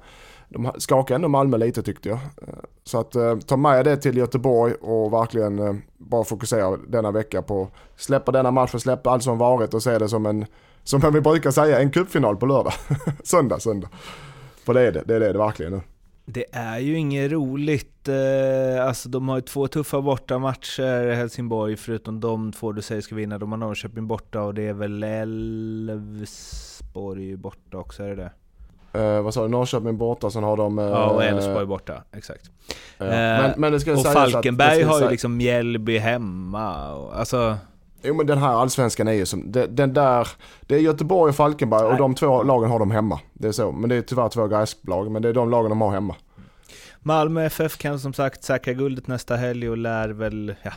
[0.49, 2.17] de skakade ändå Malmö lite tyckte jag.
[2.17, 2.53] Eh,
[2.83, 7.41] Så att eh, ta med det till Göteborg och verkligen eh, bara fokusera denna vecka
[7.41, 10.45] på släppa denna match och släppa allt som varit och se det som en,
[10.83, 12.73] som vi brukar säga, en cupfinal på lördag.
[13.23, 13.89] söndag, söndag.
[14.65, 15.81] För det är det, det är det, det verkligen nu.
[16.31, 18.07] Det är ju inget roligt.
[18.07, 23.15] Eh, alltså de har ju två tuffa bortamatcher, Helsingborg, förutom de två du säger ska
[23.15, 23.37] vinna.
[23.37, 28.31] De har Norrköping borta och det är väl Elfsborg borta också, är det det?
[28.99, 30.79] Eh, vad sa du, Norrköping borta, sen har de...
[30.79, 32.49] eh, Ja, och Elfsborg borta, exakt.
[32.97, 33.05] ja.
[33.05, 36.93] Eh, men, men Och Falkenberg har ju liksom Mjällby hemma.
[36.95, 37.57] Och, alltså,
[38.01, 40.27] Jo men den här allsvenskan är ju som, den, där,
[40.61, 41.97] det är Göteborg och Falkenberg och Nej.
[41.99, 43.19] de två lagen har de hemma.
[43.33, 45.81] Det är så, men det är tyvärr två gräsklag, men det är de lagen de
[45.81, 46.15] har hemma.
[46.99, 50.71] Malmö FF kan som sagt säkra guldet nästa helg och lär väl, ja,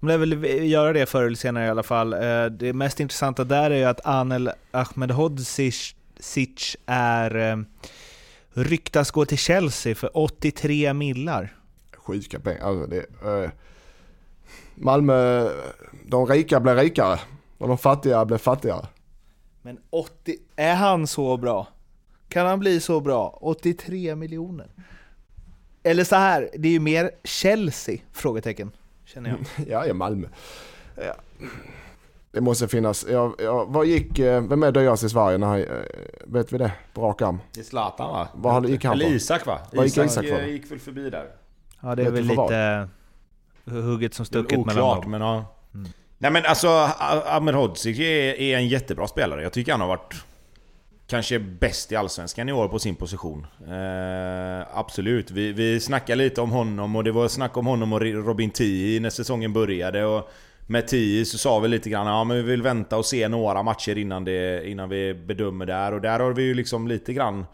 [0.00, 2.12] de lär väl göra det förr eller senare i alla fall.
[2.12, 5.94] Eh, Det mest intressanta där är ju att Anel Ahmedhodzic
[6.86, 7.56] är eh,
[8.54, 11.54] ryktas gå till Chelsea för 83 millar.
[11.96, 12.98] Sjuka pengar, alltså det,
[13.44, 13.50] eh,
[14.74, 15.48] Malmö,
[16.06, 17.20] de rika blir rikare
[17.58, 18.86] och de fattiga blir fattigare.
[19.62, 21.66] Men 80, är han så bra?
[22.28, 23.38] Kan han bli så bra?
[23.40, 24.66] 83 miljoner?
[25.82, 27.98] Eller så här, det är ju mer Chelsea?
[28.12, 28.72] Frågetecken,
[29.04, 29.38] känner jag.
[29.68, 30.26] Ja, ja Malmö.
[30.96, 31.14] Ja.
[32.32, 35.38] Det måste finnas, ja, ja, vad gick, eh, vem är dyrast i Sverige?
[35.38, 35.66] när han, eh,
[36.26, 36.72] vet vi det?
[36.94, 37.38] På rak arm.
[37.54, 38.28] Det är Zlatan va?
[38.34, 39.12] Vad gick han Eller på?
[39.12, 39.58] Isak va?
[39.72, 40.42] Vad gick Isak, Isak för?
[40.42, 41.26] gick väl förbi där.
[41.80, 42.88] Ja, det är Vet väl för vad?
[43.64, 45.10] Hugget som stucket mellan oklart dem.
[45.10, 45.44] men ja.
[46.18, 49.42] Nej men alltså, Ahmed Hodzic är, är en jättebra spelare.
[49.42, 50.14] Jag tycker han har varit
[51.06, 53.46] kanske bäst i Allsvenskan i år på sin position.
[53.68, 55.30] Eh, absolut.
[55.30, 59.00] Vi, vi snackade lite om honom och det var snack om honom och Robin Tii
[59.00, 60.04] när säsongen började.
[60.04, 60.30] Och
[60.66, 63.62] med Tii så sa vi lite grann ja men vi vill vänta och se några
[63.62, 65.94] matcher innan, det, innan vi bedömer där.
[65.94, 67.46] Och där har vi ju liksom lite grann...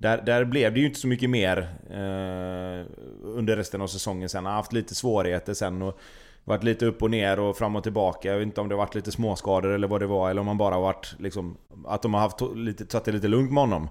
[0.00, 1.58] Där, där blev det ju inte så mycket mer
[1.90, 2.86] eh,
[3.22, 4.44] under resten av säsongen sen.
[4.44, 5.82] Han har haft lite svårigheter sen.
[5.82, 6.00] Och,
[6.44, 8.28] varit lite upp och ner och fram och tillbaka.
[8.28, 10.30] Jag vet inte om det varit lite småskador eller vad det var.
[10.30, 11.56] Eller om han bara varit liksom...
[11.86, 13.88] Att de har haft lite, tagit det lite lugnt med honom.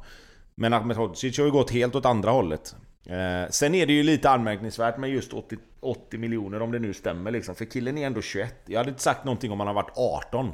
[0.56, 2.76] Men Ahmed Hodzic har ju gått helt åt andra hållet.
[3.06, 6.94] Eh, sen är det ju lite anmärkningsvärt med just 80, 80 miljoner om det nu
[6.94, 7.56] stämmer liksom.
[7.56, 8.56] För killen är ändå 21.
[8.66, 10.54] Jag hade inte sagt någonting om han har varit 18.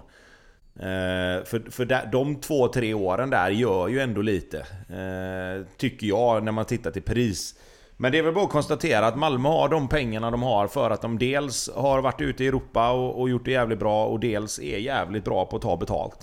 [0.80, 4.58] Eh, för för där, de två, tre åren där gör ju ändå lite.
[4.90, 7.56] Eh, tycker jag när man tittar till pris.
[7.98, 10.90] Men det är väl bara att konstatera att Malmö har de pengarna de har för
[10.90, 14.20] att de dels har varit ute i Europa och, och gjort det jävligt bra och
[14.20, 16.20] dels är jävligt bra på att ta betalt.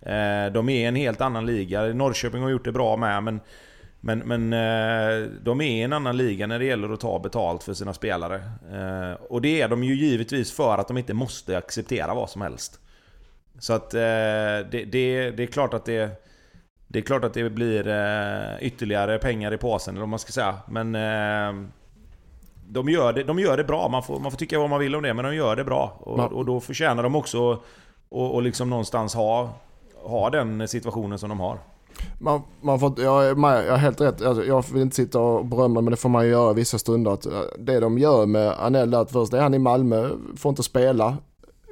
[0.00, 1.82] Eh, de är en helt annan liga.
[1.82, 3.40] Norrköping har gjort det bra med men
[4.00, 7.62] men, men eh, de är i en annan liga när det gäller att ta betalt
[7.62, 8.36] för sina spelare.
[8.72, 12.42] Eh, och det är de ju givetvis för att de inte måste acceptera vad som
[12.42, 12.80] helst.
[13.58, 16.24] Så att eh, det, det, det är klart att det...
[16.90, 20.32] Det är klart att det blir eh, ytterligare pengar i påsen, eller vad man ska
[20.32, 20.54] säga.
[20.68, 21.68] Men eh,
[22.68, 23.88] de, gör det, de gör det bra.
[23.88, 25.96] Man får, man får tycka vad man vill om det, men de gör det bra.
[26.00, 27.60] Och, och då förtjänar de också att
[28.10, 29.50] och liksom någonstans ha,
[30.02, 31.58] ha den situationen som de har.
[32.18, 35.80] Man, man får, jag, jag är helt rätt, alltså, jag vill inte sitta och berömma
[35.80, 37.10] men det får man ju göra vissa stunder.
[37.10, 40.50] Att eh, det de gör med Anel är att först är han i Malmö, får
[40.50, 41.16] inte spela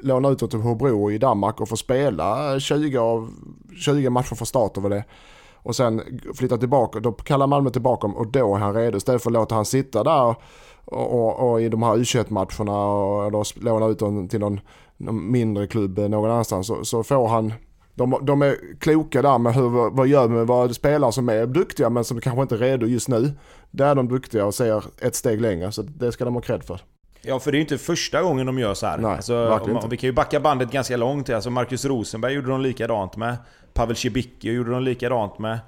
[0.03, 3.30] låna ut till Hobro i Danmark och få spela 20, av,
[3.76, 5.05] 20 matcher för start över det.
[5.55, 6.03] Och sen
[6.34, 8.97] flytta tillbaka, då kallar Malmö tillbaka och då är han redo.
[8.97, 10.34] Istället för att låta han sitta där
[10.84, 14.61] och, och, och i de här U21-matcherna eller låna ut honom till någon,
[14.97, 17.53] någon, mindre klubb någon annanstans så, så får han
[17.94, 21.90] de, de, är kloka där med hur, vad gör med vad spelare som är duktiga
[21.90, 23.32] men som kanske inte är redo just nu.
[23.70, 26.64] Där är de duktiga och ser ett steg längre så det ska de ha cred
[26.64, 26.80] för.
[27.27, 28.99] Ja, för det är ju inte första gången de gör så här.
[28.99, 31.31] Nej, alltså, om, vi kan ju backa bandet ganska långt.
[31.31, 33.37] Alltså Marcus Rosenberg gjorde de likadant med.
[33.72, 35.59] Pavel Cibicki gjorde de likadant med.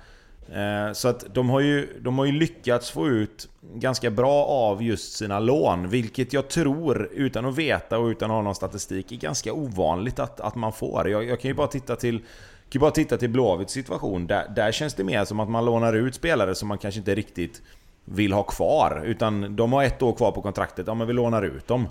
[0.52, 4.82] Eh, så att de har, ju, de har ju lyckats få ut ganska bra av
[4.82, 5.88] just sina lån.
[5.88, 10.18] Vilket jag tror, utan att veta och utan att ha någon statistik, är ganska ovanligt
[10.18, 11.08] att, att man får.
[11.08, 12.22] Jag, jag kan ju bara titta till
[12.70, 14.26] kan bara titta till Blåvitts situation.
[14.26, 17.14] Där, där känns det mer som att man lånar ut spelare som man kanske inte
[17.14, 17.62] riktigt
[18.10, 19.02] vill ha kvar.
[19.04, 21.88] Utan de har ett år kvar på kontraktet, ja men vi lånar ut dem.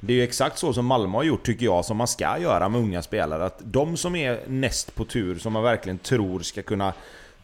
[0.00, 2.68] Det är ju exakt så som Malmö har gjort tycker jag, som man ska göra
[2.68, 3.44] med unga spelare.
[3.44, 6.92] Att de som är näst på tur, som man verkligen tror ska kunna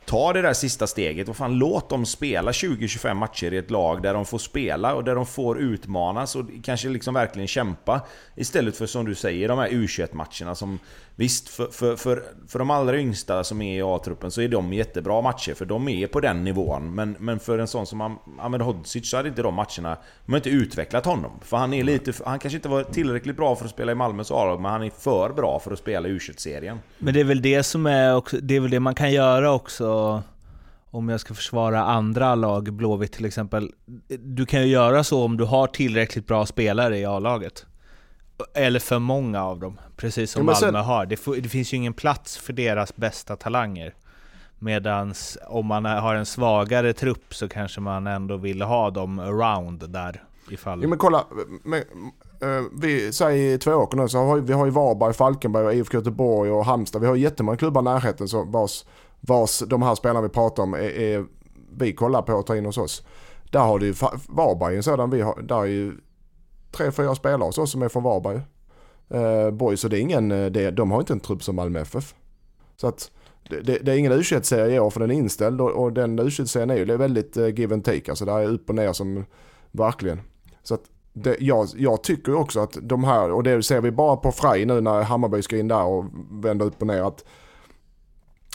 [0.04, 1.28] ta det där sista steget.
[1.28, 5.04] Och fan, låt dem spela 20-25 matcher i ett lag där de får spela och
[5.04, 8.00] där de får utmanas och kanske liksom verkligen kämpa.
[8.36, 10.78] Istället för som du säger, de här U21-matcherna som...
[11.16, 14.72] Visst, för, för, för, för de allra yngsta som är i A-truppen så är de
[14.72, 16.94] jättebra matcher, för de är på den nivån.
[16.94, 19.96] Men, men för en sån som Ahmed Hodzic så hade inte de matcherna...
[20.26, 21.32] De har inte utvecklat honom.
[21.42, 22.12] För han är lite...
[22.24, 24.90] Han kanske inte var tillräckligt bra för att spela i Malmös A-lag, men han är
[24.90, 26.78] för bra för att spela i U21-serien.
[26.98, 29.52] Men det är väl det som är också, Det är väl det man kan göra
[29.52, 30.22] också
[30.90, 33.70] om jag ska försvara andra lag, Blåvitt till exempel.
[34.18, 37.66] Du kan ju göra så om du har tillräckligt bra spelare i A-laget.
[38.54, 41.06] Eller för många av dem, precis som Malmö har.
[41.06, 43.94] Det, det, finns ju ingen plats för deras bästa talanger.
[44.58, 45.14] Medan
[45.48, 50.22] om man har en svagare trupp så kanske man ändå vill ha dem around där.
[50.50, 50.82] Ifall...
[50.82, 51.24] Ja, men kolla,
[51.62, 51.80] men,
[52.42, 55.96] uh, vi säger i Tvååker nu så har vi, vi har ju Varberg, Falkenberg, IFK
[55.96, 57.00] Göteborg och Halmstad.
[57.00, 58.84] Vi har jättemånga klubbar i närheten så vars,
[59.20, 61.24] vars de här spelarna vi pratar om är, är
[61.76, 63.06] vi kollar på att ta in hos oss.
[63.50, 63.94] Där har du ju
[64.28, 65.96] Varberg en sådan vi har, där är ju
[66.72, 68.40] tre, fyra spelare hos oss som är från Varberg.
[69.08, 71.80] Eh, boys, och det är ingen, eh, det, de har inte en trupp som Malmö
[71.80, 72.14] FF.
[72.76, 73.10] Så att
[73.48, 75.92] det, det, det är ingen u serie i år för den är inställd och, och
[75.92, 78.10] den u serien är ju det är väldigt eh, give and take.
[78.10, 79.24] Alltså det är upp och ner som
[79.70, 80.20] verkligen.
[80.62, 84.16] Så att det, jag, jag tycker också att de här, och det ser vi bara
[84.16, 87.02] på Frej nu när Hammarby ska in där och vända upp och ner.
[87.02, 87.24] att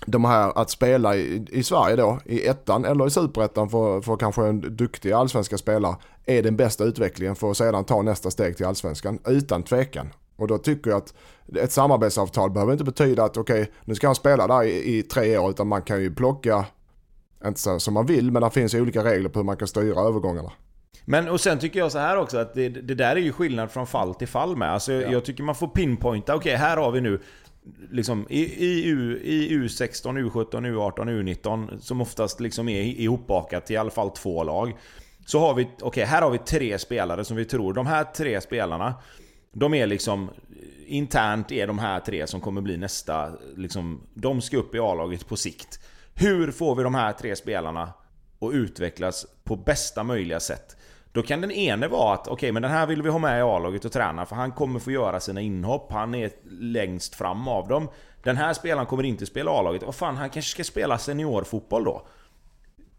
[0.06, 4.18] de här att spela i, i Sverige då, i ettan eller i superettan för, för
[4.18, 5.96] kanske en duktig allsvenska spelare
[6.26, 10.10] är den bästa utvecklingen för att sedan ta nästa steg till allsvenskan utan tvekan.
[10.36, 11.14] Och då tycker jag att
[11.56, 15.04] ett samarbetsavtal behöver inte betyda att okej, okay, nu ska han spela där i, i,
[15.04, 16.66] tre år utan man kan ju plocka,
[17.46, 19.68] inte så som man vill, men det finns ju olika regler på hur man kan
[19.68, 20.52] styra övergångarna.
[21.06, 23.72] Men och sen tycker jag så här också att det, det där är ju skillnad
[23.72, 24.72] från fall till fall med.
[24.72, 25.12] Alltså ja.
[25.12, 27.20] jag tycker man får pinpointa, okej okay, här har vi nu
[27.92, 33.74] liksom i, i, U, i U16, U17, U18, U19 som oftast liksom är ihopbakat till
[33.74, 34.78] i alla fall två lag.
[35.26, 38.04] Så har vi, okej okay, här har vi tre spelare som vi tror, de här
[38.04, 38.96] tre spelarna
[39.60, 40.30] de är liksom
[40.86, 45.28] internt är de här tre som kommer bli nästa, liksom, de ska upp i A-laget
[45.28, 45.80] på sikt.
[46.14, 47.94] Hur får vi de här tre spelarna
[48.40, 50.78] att utvecklas på bästa möjliga sätt?
[51.12, 53.40] Då kan den ene vara att okej, okay, men den här vill vi ha med
[53.40, 57.48] i A-laget och träna för han kommer få göra sina inhopp, han är längst fram
[57.48, 57.90] av dem.
[58.24, 62.08] Den här spelaren kommer inte spela A-laget, vad fan, han kanske ska spela seniorfotboll då?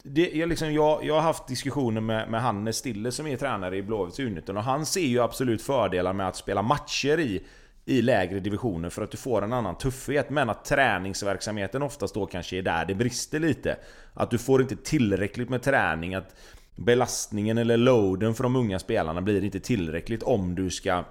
[0.03, 3.77] Det, jag, liksom, jag, jag har haft diskussioner med, med Hannes Stille som är tränare
[3.77, 7.45] i Blåvitts U19 och han ser ju absolut fördelar med att spela matcher i,
[7.85, 10.31] i lägre divisioner för att du får en annan tuffhet.
[10.31, 13.77] Men att träningsverksamheten oftast då kanske är där det brister lite.
[14.15, 16.15] Att du får inte tillräckligt med träning.
[16.15, 16.35] Att
[16.79, 21.05] belastningen eller loaden för de unga spelarna blir inte tillräckligt om du ska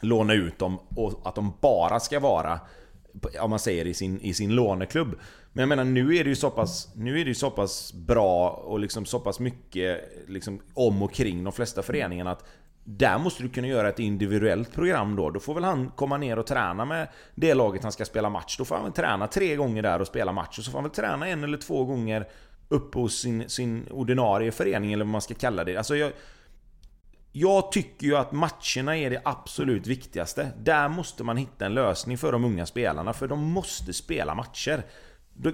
[0.00, 2.60] låna ut dem och att de bara ska vara
[3.40, 5.14] om man säger i sin, i sin låneklubb.
[5.52, 7.92] Men jag menar nu är det ju så pass, nu är det ju så pass
[7.92, 12.44] bra och liksom så pass mycket liksom om och kring de flesta föreningarna att
[12.84, 15.30] där måste du kunna göra ett individuellt program då.
[15.30, 18.56] Då får väl han komma ner och träna med det laget han ska spela match.
[18.58, 20.58] Då får han väl träna tre gånger där och spela match.
[20.58, 22.28] Och så får han väl träna en eller två gånger
[22.70, 25.76] uppe hos sin, sin ordinarie förening eller vad man ska kalla det.
[25.76, 26.12] Alltså jag,
[27.32, 30.50] jag tycker ju att matcherna är det absolut viktigaste.
[30.58, 34.82] Där måste man hitta en lösning för de unga spelarna, för de måste spela matcher.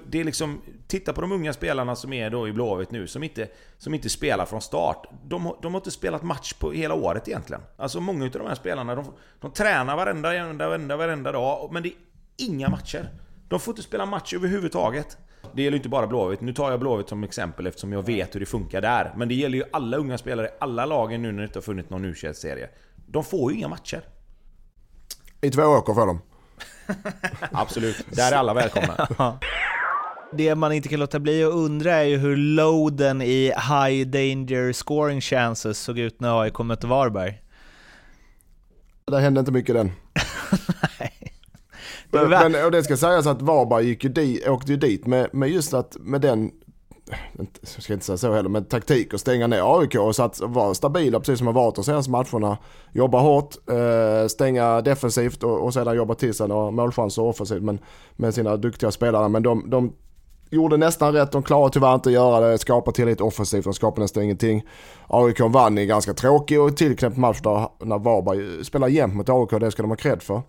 [0.07, 3.23] Det är liksom, titta på de unga spelarna som är då i Blåvitt nu, som
[3.23, 5.05] inte, som inte spelar från start.
[5.23, 7.61] De, de har inte spelat match på hela året egentligen.
[7.77, 9.05] Alltså många av de här spelarna, de,
[9.39, 11.95] de tränar varenda, varenda, varenda, varenda dag, men det är
[12.37, 13.09] inga matcher.
[13.47, 15.17] De får inte spela match överhuvudtaget.
[15.53, 16.41] Det gäller inte bara Blåvitt.
[16.41, 19.13] Nu tar jag Blåvitt som exempel eftersom jag vet hur det funkar där.
[19.17, 21.89] Men det gäller ju alla unga spelare, alla lagen nu när det inte har funnits
[21.89, 22.69] någon u serie
[23.07, 24.01] De får ju inga matcher.
[25.41, 26.21] I två åker får de.
[27.51, 28.05] Absolut.
[28.09, 29.07] Där är alla välkomna.
[30.33, 34.73] Det man inte kan låta bli att undra är ju hur loaden i high danger
[34.73, 37.41] scoring chances såg ut när AIK mötte Varberg.
[39.05, 39.91] Det hände inte mycket den.
[42.11, 45.29] Men, men, och det ska sägas att Varberg gick ju di, åkte ju dit med,
[45.33, 46.51] med just att med den
[47.33, 50.39] jag ska inte säga så heller, men taktik att stänga ner AIK och så att
[50.39, 52.57] vara stabila precis som har varit de senaste matcherna.
[52.91, 57.79] Jobba hårt, eh, stänga defensivt och, och sedan jobba till sig några målchanser offensivt men,
[58.15, 59.29] med sina duktiga spelare.
[59.29, 59.93] Men de, de
[60.49, 64.01] gjorde nästan rätt, de klarade tyvärr inte att göra det, skapa tillräckligt offensivt, de skapade
[64.01, 64.65] nästan ingenting.
[65.07, 69.29] AIK vann i en ganska tråkig och tillknäppt match där när Varberg spelar jämt mot
[69.29, 70.41] AIK, det ska de ha cred för.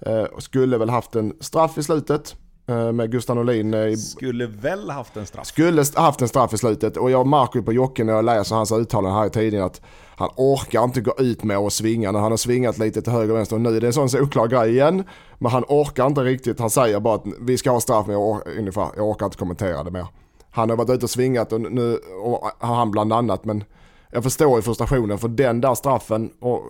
[0.00, 2.36] Eh, skulle väl haft en straff i slutet
[2.68, 3.74] eh, med Gustav Norlin.
[3.74, 5.46] Eh, skulle väl haft en straff?
[5.46, 8.72] Skulle haft en straff i slutet och jag märker på Jocke när jag läser hans
[8.72, 9.80] uttalanden här i tidningen att
[10.16, 13.30] han orkar inte gå ut med och svinga när han har svingat lite till höger
[13.30, 15.04] och vänster och nu är det en sån solklar grej igen.
[15.38, 18.22] Men han orkar inte riktigt, han säger bara att vi ska ha straff men jag,
[18.22, 20.06] or ungefär, jag orkar inte kommentera det mer.
[20.50, 23.64] Han har varit ute och svingat och nu och han bland annat men
[24.10, 26.62] jag förstår ju frustrationen för den där straffen och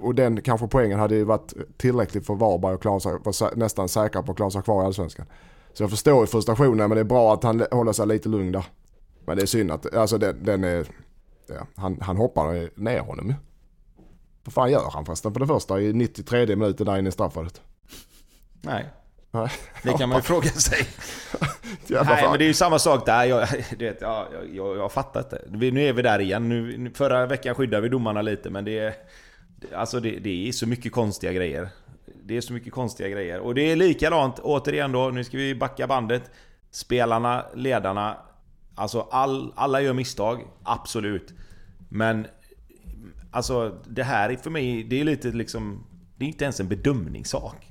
[0.00, 3.88] och den kanske poängen hade ju varit tillräcklig för Varberg att klara sig, var nästan
[3.88, 5.26] säkra på att klara sig kvar i Allsvenskan.
[5.72, 8.52] Så jag förstår ju frustrationen men det är bra att han håller sig lite lugn
[8.52, 8.64] där.
[9.26, 10.86] Men det är synd att, alltså den, den är,
[11.46, 13.34] ja, han, han hoppar ner honom ju.
[14.44, 17.60] Vad fan gör han förresten på det första i 93 minuten där inne i straffområdet?
[18.60, 18.86] Nej.
[19.82, 20.86] Det kan man ju fråga sig.
[21.86, 23.24] Nej men det är ju samma sak där.
[23.24, 25.42] Jag, det, ja, jag, jag, jag fattar inte.
[25.50, 26.48] Nu är vi där igen.
[26.48, 28.94] Nu, förra veckan skyddade vi domarna lite men det är...
[29.74, 31.68] Alltså det, det, är så mycket konstiga grejer.
[32.24, 33.40] Det är så mycket konstiga grejer.
[33.40, 36.30] Och det är likadant, återigen då, nu ska vi backa bandet.
[36.70, 38.16] Spelarna, ledarna,
[38.74, 41.34] alltså all, alla gör misstag, absolut.
[41.88, 42.26] Men
[43.30, 45.86] alltså det här är för mig, det är lite liksom...
[46.16, 47.68] Det är inte ens en bedömningssak.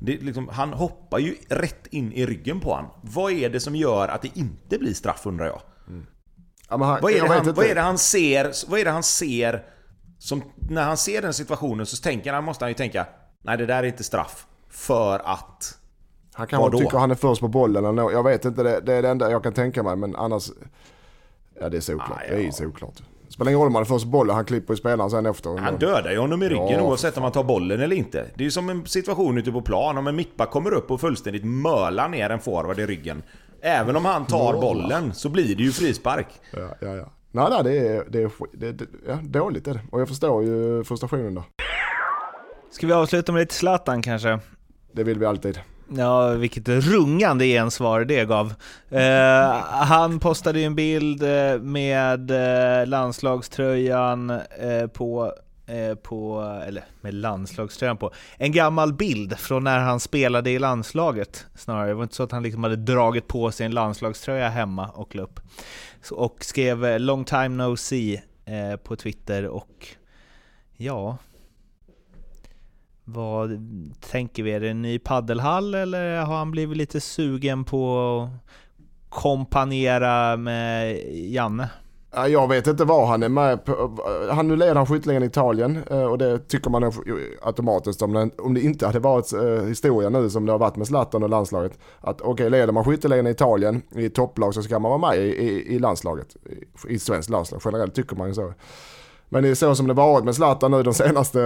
[0.00, 2.86] Liksom, han hoppar ju rätt in i ryggen på han.
[3.02, 5.62] Vad är det som gör att det inte blir straff undrar jag?
[5.88, 6.06] Mm.
[6.68, 8.70] Ja, han, vad, är det han, vad är det han ser?
[8.70, 9.64] Vad är det han ser
[10.22, 13.06] som, när han ser den situationen så tänker han, måste han ju tänka
[13.42, 14.46] Nej det där är inte straff.
[14.68, 15.78] För att...
[16.32, 18.12] Han kanske tycker han är först på bollen eller något.
[18.12, 19.96] Jag vet inte, det, det är det enda jag kan tänka mig.
[19.96, 20.50] Men annars...
[21.60, 22.10] Ja det är såklart.
[22.10, 22.36] Ah, ja.
[22.36, 23.02] Det är såklart.
[23.28, 25.58] Spelar ingen roll om han är först på bollen, han klipper ju spelaren sen efter.
[25.58, 28.26] Han dödar ju honom i ryggen ja, oavsett om han tar bollen eller inte.
[28.34, 29.98] Det är ju som en situation ute på plan.
[29.98, 33.22] Om en mittback kommer upp och fullständigt mölar ner en forward i ryggen.
[33.60, 36.26] Även om han tar bollen så blir det ju frispark.
[36.52, 37.12] Ja, ja, ja.
[37.34, 39.80] Nej, nej det är, det är, det, det, ja, dåligt är det.
[39.90, 41.44] Och jag förstår ju frustrationen där.
[42.70, 44.38] Ska vi avsluta med lite Zlatan kanske?
[44.92, 45.60] Det vill vi alltid.
[45.88, 48.54] Ja, vilket rungande gensvar det gav.
[48.90, 55.32] Eh, han postade ju en bild eh, med eh, landslagströjan eh, på
[56.02, 61.88] på, eller med landslagströjan på, en gammal bild från när han spelade i landslaget snarare.
[61.88, 65.14] Det var inte så att han liksom hade dragit på sig en landslagströja hemma och
[65.14, 65.40] la upp
[66.10, 69.86] och skrev eh, “Long time no see” eh, på Twitter och
[70.76, 71.16] ja...
[73.04, 73.60] Vad
[74.00, 74.52] tänker vi?
[74.52, 78.52] Är det en ny paddelhall eller har han blivit lite sugen på att
[79.08, 81.70] kompanera med Janne?
[82.14, 83.98] Jag vet inte var han är med på.
[84.30, 86.92] Han nu leder han skytteligan i Italien eh, och det tycker man
[87.42, 90.76] automatiskt om det, om det inte hade varit eh, historia nu som det har varit
[90.76, 91.78] med Zlatan och landslaget.
[92.00, 95.18] Att okej, okay, leder man skytteligan i Italien i topplag så ska man vara med
[95.18, 96.36] i, i, i landslaget.
[96.88, 98.52] I, I svenskt landslag generellt tycker man ju så.
[99.28, 101.40] Men det är så som det varit med Zlatan nu de senaste,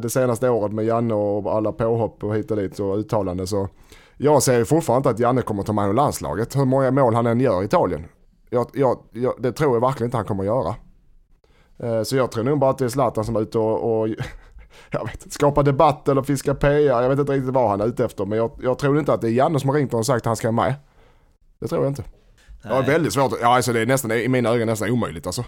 [0.00, 3.68] det senaste året med Janne och alla påhopp och hit och dit och uttalanden så
[4.16, 6.56] jag ser ju fortfarande inte att Janne kommer ta med i landslaget.
[6.56, 8.04] Hur många mål han än gör i Italien.
[8.52, 10.74] Jag, jag, jag, det tror jag verkligen inte han kommer att göra.
[11.78, 14.08] Eh, så jag tror nog bara att det är Zlatan som är ute och, och
[14.90, 17.02] jag vet, skapa debatt eller fiska PR.
[17.02, 18.24] Jag vet inte riktigt vad han är ute efter.
[18.24, 20.26] Men jag, jag tror inte att det är Janne som har ringt och sagt att
[20.26, 20.74] han ska med.
[21.58, 22.04] Det tror jag inte.
[22.64, 22.72] Nej.
[22.72, 23.32] Det är väldigt svårt.
[23.40, 25.44] Ja, alltså det är nästan, i mina ögon nästan omöjligt alltså.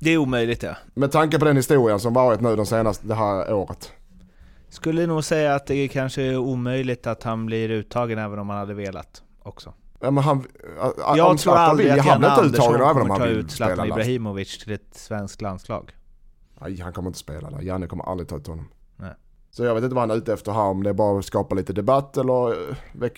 [0.00, 0.76] Det är omöjligt ja.
[0.94, 3.92] Med tanke på den historien som varit nu de senaste, det här året.
[4.68, 8.58] Skulle nog säga att det kanske är omöjligt att han blir uttagen även om han
[8.58, 9.72] hade velat också.
[10.00, 10.46] Ja, men han,
[11.16, 15.90] jag tror aldrig att Janne Andersson kommer ta ut Zlatan Ibrahimovic till ett svenskt landslag.
[16.60, 17.60] Nej, han kommer inte spela där.
[17.60, 18.68] Janne kommer aldrig ta ut honom.
[18.96, 19.14] Nej.
[19.50, 21.24] Så jag vet inte vad han är ute efter här, om det är bara att
[21.24, 22.56] skapa lite debatt eller...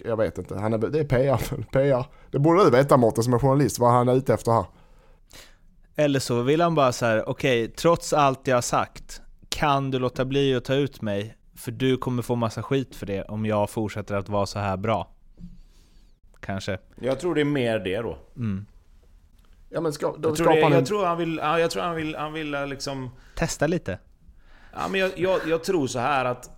[0.05, 0.59] Jag vet inte.
[0.59, 1.64] Han är, det är PR.
[1.72, 2.05] PR.
[2.30, 4.64] Det borde du veta Mårten som är journalist, vad han är ute efter här.
[5.97, 9.91] Eller så vill han bara så här: okej, okay, trots allt jag har sagt, kan
[9.91, 11.37] du låta bli att ta ut mig?
[11.57, 14.76] För du kommer få massa skit för det om jag fortsätter att vara så här
[14.76, 15.09] bra.
[16.47, 16.78] Kanske.
[17.01, 18.18] Jag tror det är mer det då.
[18.36, 18.66] Mm.
[19.68, 20.84] Ja men ska, då jag, tror det, jag en...
[20.84, 23.11] tror han vill, ja, jag tror han vill, han vill eh, liksom...
[23.34, 23.99] Testa lite?
[24.72, 26.51] Ja men jag, jag, jag tror så här att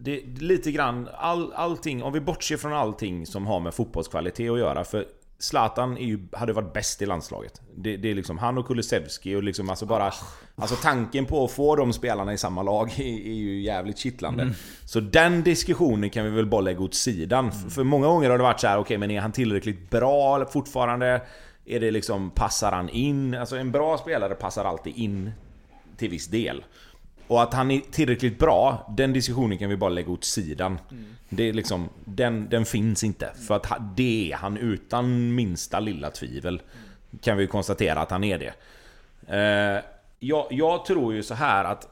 [0.00, 4.58] det, lite grann, all, allting, om vi bortser från allting som har med fotbollskvalitet att
[4.58, 4.84] göra.
[4.84, 5.06] För
[5.40, 7.60] Zlatan ju, hade varit bäst i landslaget.
[7.76, 10.12] Det, det är liksom han och Kulusevski och liksom alltså bara...
[10.56, 14.42] Alltså tanken på att få de spelarna i samma lag är, är ju jävligt kittlande.
[14.42, 14.54] Mm.
[14.84, 17.50] Så den diskussionen kan vi väl bara lägga åt sidan.
[17.50, 17.70] Mm.
[17.70, 20.44] För många gånger har det varit så här: okej okay, men är han tillräckligt bra
[20.44, 21.22] fortfarande?
[21.64, 23.34] Är det liksom, passar han in?
[23.34, 25.32] Alltså en bra spelare passar alltid in
[25.96, 26.64] till viss del.
[27.28, 30.78] Och att han är tillräckligt bra, den diskussionen kan vi bara lägga åt sidan.
[30.90, 31.04] Mm.
[31.28, 33.32] Det är liksom, den, den finns inte.
[33.46, 36.62] För att det är han utan minsta lilla tvivel.
[37.22, 38.52] Kan vi konstatera att han är det.
[39.36, 39.84] Eh,
[40.18, 41.88] jag, jag, tror ju så här att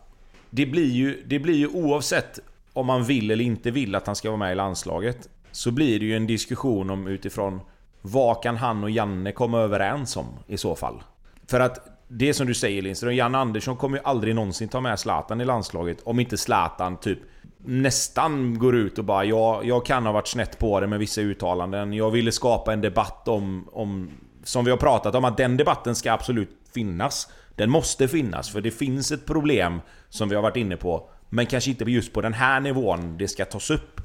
[0.51, 2.39] det blir ju, det blir ju oavsett
[2.72, 5.28] om man vill eller inte vill att han ska vara med i landslaget.
[5.53, 7.61] Så blir det ju en diskussion om utifrån
[8.03, 11.03] vad kan han och Janne komma överens om i så fall?
[11.47, 14.81] För att det är som du säger Lindström, Jan Andersson kommer ju aldrig någonsin ta
[14.81, 17.19] med Zlatan i landslaget om inte Zlatan typ
[17.65, 21.21] nästan går ut och bara jag, jag kan ha varit snett på det med vissa
[21.21, 21.93] uttalanden.
[21.93, 24.11] Jag ville skapa en debatt om, om,
[24.45, 27.29] som vi har pratat om, att den debatten ska absolut finnas.
[27.55, 31.11] Den måste finnas, för det finns ett problem som vi har varit inne på.
[31.29, 34.01] Men kanske inte just på den här nivån det ska tas upp.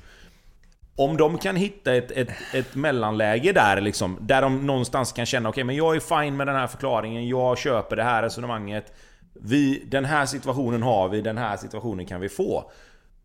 [0.96, 5.50] Om de kan hitta ett, ett, ett mellanläge där liksom, där de någonstans kan känna
[5.50, 8.94] okej okay, men jag är fine med den här förklaringen, jag köper det här resonemanget.
[9.34, 12.72] Vi, den här situationen har vi, den här situationen kan vi få.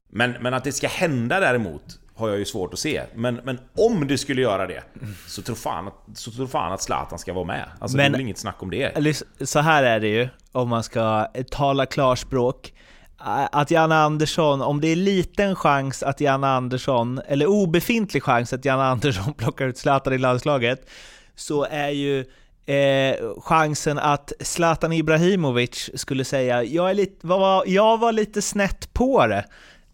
[0.08, 3.02] Men, men att det ska hända däremot har jag ju svårt att se.
[3.14, 4.82] Men, men om det skulle göra det,
[5.26, 7.64] så tror fan att, så tror fan att Zlatan ska vara med.
[7.78, 9.16] Alltså men, det är väl inget snack om det.
[9.40, 12.72] Så här är det ju, om man ska tala klarspråk.
[13.18, 18.64] Att Janne Andersson, om det är liten chans att Janne Andersson, eller obefintlig chans att
[18.64, 20.90] Janne Andersson plockar ut Zlatan i landslaget,
[21.34, 22.20] så är ju
[22.66, 28.92] eh, chansen att Zlatan Ibrahimovic skulle säga jag, är lite, var, jag var lite snett
[28.92, 29.44] på det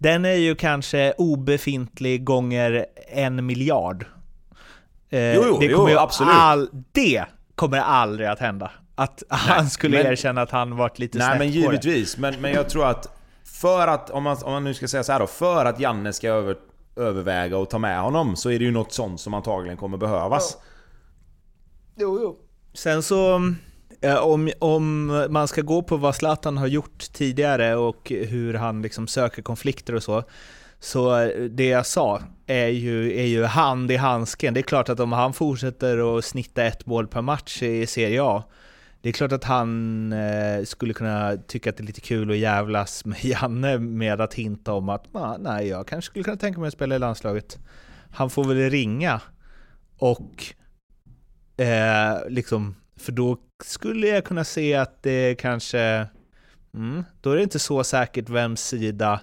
[0.02, 4.06] den är ju kanske obefintlig gånger en miljard.
[5.10, 6.34] Eh, jo, jo, det kommer jo, absolut.
[6.34, 8.70] All, det kommer aldrig att hända.
[8.95, 12.16] Att Nej, han skulle men, erkänna att han varit lite Nej, snett men givetvis.
[12.16, 15.12] Men, men jag tror att för att, om man, om man nu ska säga så
[15.12, 16.57] här då, för att Janne ska över,
[16.97, 20.57] överväga och ta med honom så är det ju något sånt som antagligen kommer behövas.
[21.97, 22.38] Jo, jo.
[22.74, 23.40] Sen så
[24.22, 29.07] om, om man ska gå på vad Zlatan har gjort tidigare och hur han liksom
[29.07, 30.22] söker konflikter och så,
[30.80, 34.55] så det jag sa är ju, är ju hand i handsken.
[34.55, 38.22] Det är klart att om han fortsätter att snitta ett mål per match i Serie
[38.22, 38.45] A,
[39.03, 42.36] det är klart att han eh, skulle kunna tycka att det är lite kul att
[42.36, 46.61] jävlas med Janne med att hinta om att ah, nej, jag kanske skulle kunna tänka
[46.61, 47.59] mig att spela i landslaget.
[48.11, 49.20] Han får väl ringa
[49.98, 50.44] och
[51.57, 56.07] eh, liksom, för då skulle jag kunna se att det kanske...
[56.74, 59.20] Mm, då är det inte så säkert vems sida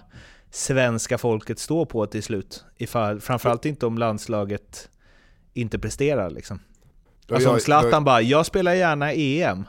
[0.50, 2.64] svenska folket står på till slut.
[2.76, 4.90] Ifall, framförallt inte om landslaget
[5.52, 6.60] inte presterar liksom.
[7.30, 9.64] Alltså om Zlatan bara, jag spelar gärna EM.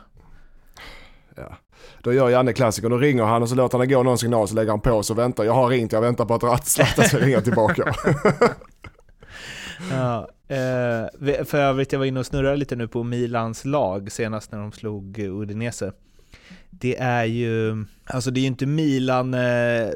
[1.35, 1.57] Ja.
[2.03, 4.47] Då gör Janne klassiker, då ringer han och så låter han det gå någon signal
[4.47, 5.43] så lägger han på så väntar.
[5.43, 7.95] Jag har ringt, jag väntar på att Zlatan ska ringa tillbaka.
[9.91, 11.05] Ja, eh,
[11.45, 14.71] för övrigt, jag var inne och snurrade lite nu på Milans lag senast när de
[14.71, 15.91] slog Udinese.
[16.69, 19.89] Det är ju, alltså det är ju inte Milan eh,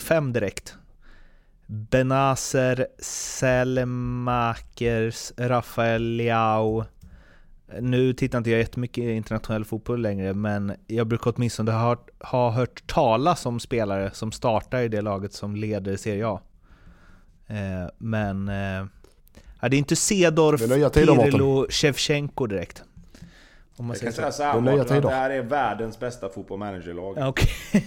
[0.00, 0.74] 05 direkt.
[1.66, 2.86] Benazer,
[3.38, 6.84] Selemakers, Rafael Leao.
[7.80, 12.86] Nu tittar inte jag jättemycket internationell fotboll längre, men jag brukar åtminstone ha, ha hört
[12.86, 16.40] talas om spelare som startar i det laget som leder Serie A.
[17.46, 18.84] Eh, men eh,
[19.60, 20.60] Ja, det är inte Sedorf,
[20.92, 22.82] Pirlo, Shevchenko direkt.
[23.76, 27.28] Om man jag kan säga såhär Mårten, det här är världens bästa fotboll manager-lag.
[27.28, 27.48] Okay.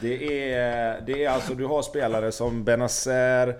[0.00, 3.56] det, är, det är alltså, du har spelare som Benazer,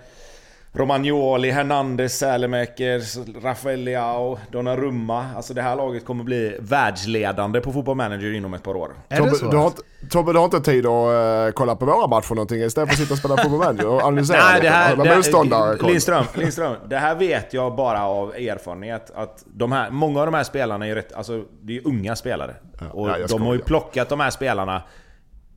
[0.76, 5.26] Romagnoli, Hernandez, Sälemäkers, Rafael Leao, Donnarumma.
[5.36, 8.90] Alltså det här laget kommer bli världsledande på Fotboll Manager inom ett par år.
[9.08, 9.72] Är Tobbe, du har,
[10.10, 13.00] Tobbe, du har inte tid att uh, kolla på våra matcher någonting istället för att
[13.00, 15.86] sitta och spela Fotboll Manager och analysera Nej, det här, det, motståndare?
[15.86, 19.10] Lindström, Lindström, det här vet jag bara av erfarenhet.
[19.14, 22.54] Att de här, många av de här spelarna är rätt, alltså det är unga spelare.
[22.80, 24.82] Ja, och ja, de har ju plockat de här spelarna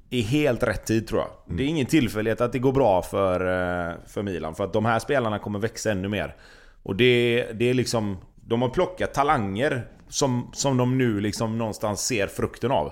[0.09, 1.29] i helt rätt tid tror jag.
[1.45, 1.57] Mm.
[1.57, 4.55] Det är ingen tillfällighet att det går bra för, eh, för Milan.
[4.55, 6.35] För att de här spelarna kommer växa ännu mer.
[6.83, 8.17] Och det, det är liksom...
[8.35, 12.91] De har plockat talanger som, som de nu liksom någonstans ser frukten av.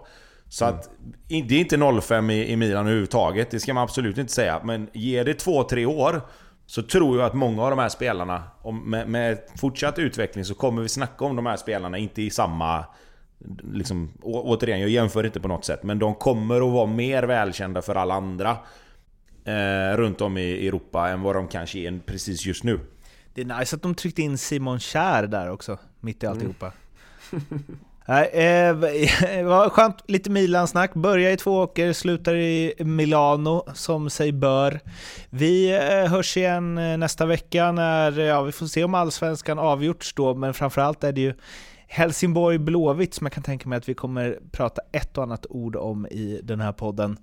[0.50, 0.80] Så mm.
[0.80, 0.90] att
[1.28, 4.62] det är inte 05 i, i Milan överhuvudtaget, det ska man absolut inte säga.
[4.64, 6.22] Men ger det 2-3 år
[6.66, 8.44] så tror jag att många av de här spelarna,
[8.86, 12.86] med, med fortsatt utveckling så kommer vi snacka om de här spelarna, inte i samma
[13.74, 17.82] liksom, återigen, jag jämför inte på något sätt, men de kommer att vara mer välkända
[17.82, 18.58] för alla andra
[19.46, 22.80] eh, runt om i Europa än vad de kanske är precis just nu.
[23.34, 26.72] Det är nice att de tryckte in Simon Kjär där också, mitt i alltihopa.
[27.32, 27.64] Mm.
[28.08, 28.76] Nej, eh,
[29.46, 30.94] var skönt, lite Milan-snack.
[30.94, 34.80] Börjar i Tvååker, slutar i Milano, som sig bör.
[35.30, 40.14] Vi eh, hörs igen eh, nästa vecka när, ja vi får se om allsvenskan avgjorts
[40.14, 41.34] då, men framförallt är det ju
[41.88, 45.76] Helsingborg Blåvitt som jag kan tänka mig att vi kommer prata ett och annat ord
[45.76, 47.18] om i den här podden.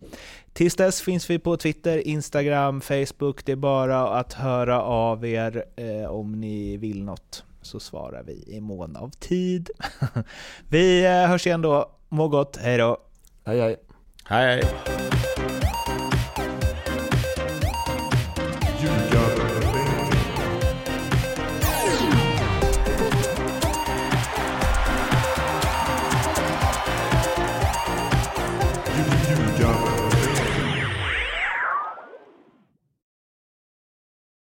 [0.52, 3.44] Tills dess finns vi på Twitter, Instagram, Facebook.
[3.44, 8.44] Det är bara att höra av er eh, om ni vill något så svarar vi
[8.46, 9.70] i mån av tid.
[10.68, 11.90] vi eh, hörs igen då.
[12.08, 12.96] Må gott, hej då!
[13.44, 13.76] Hej hej!
[14.24, 15.11] Hej hej!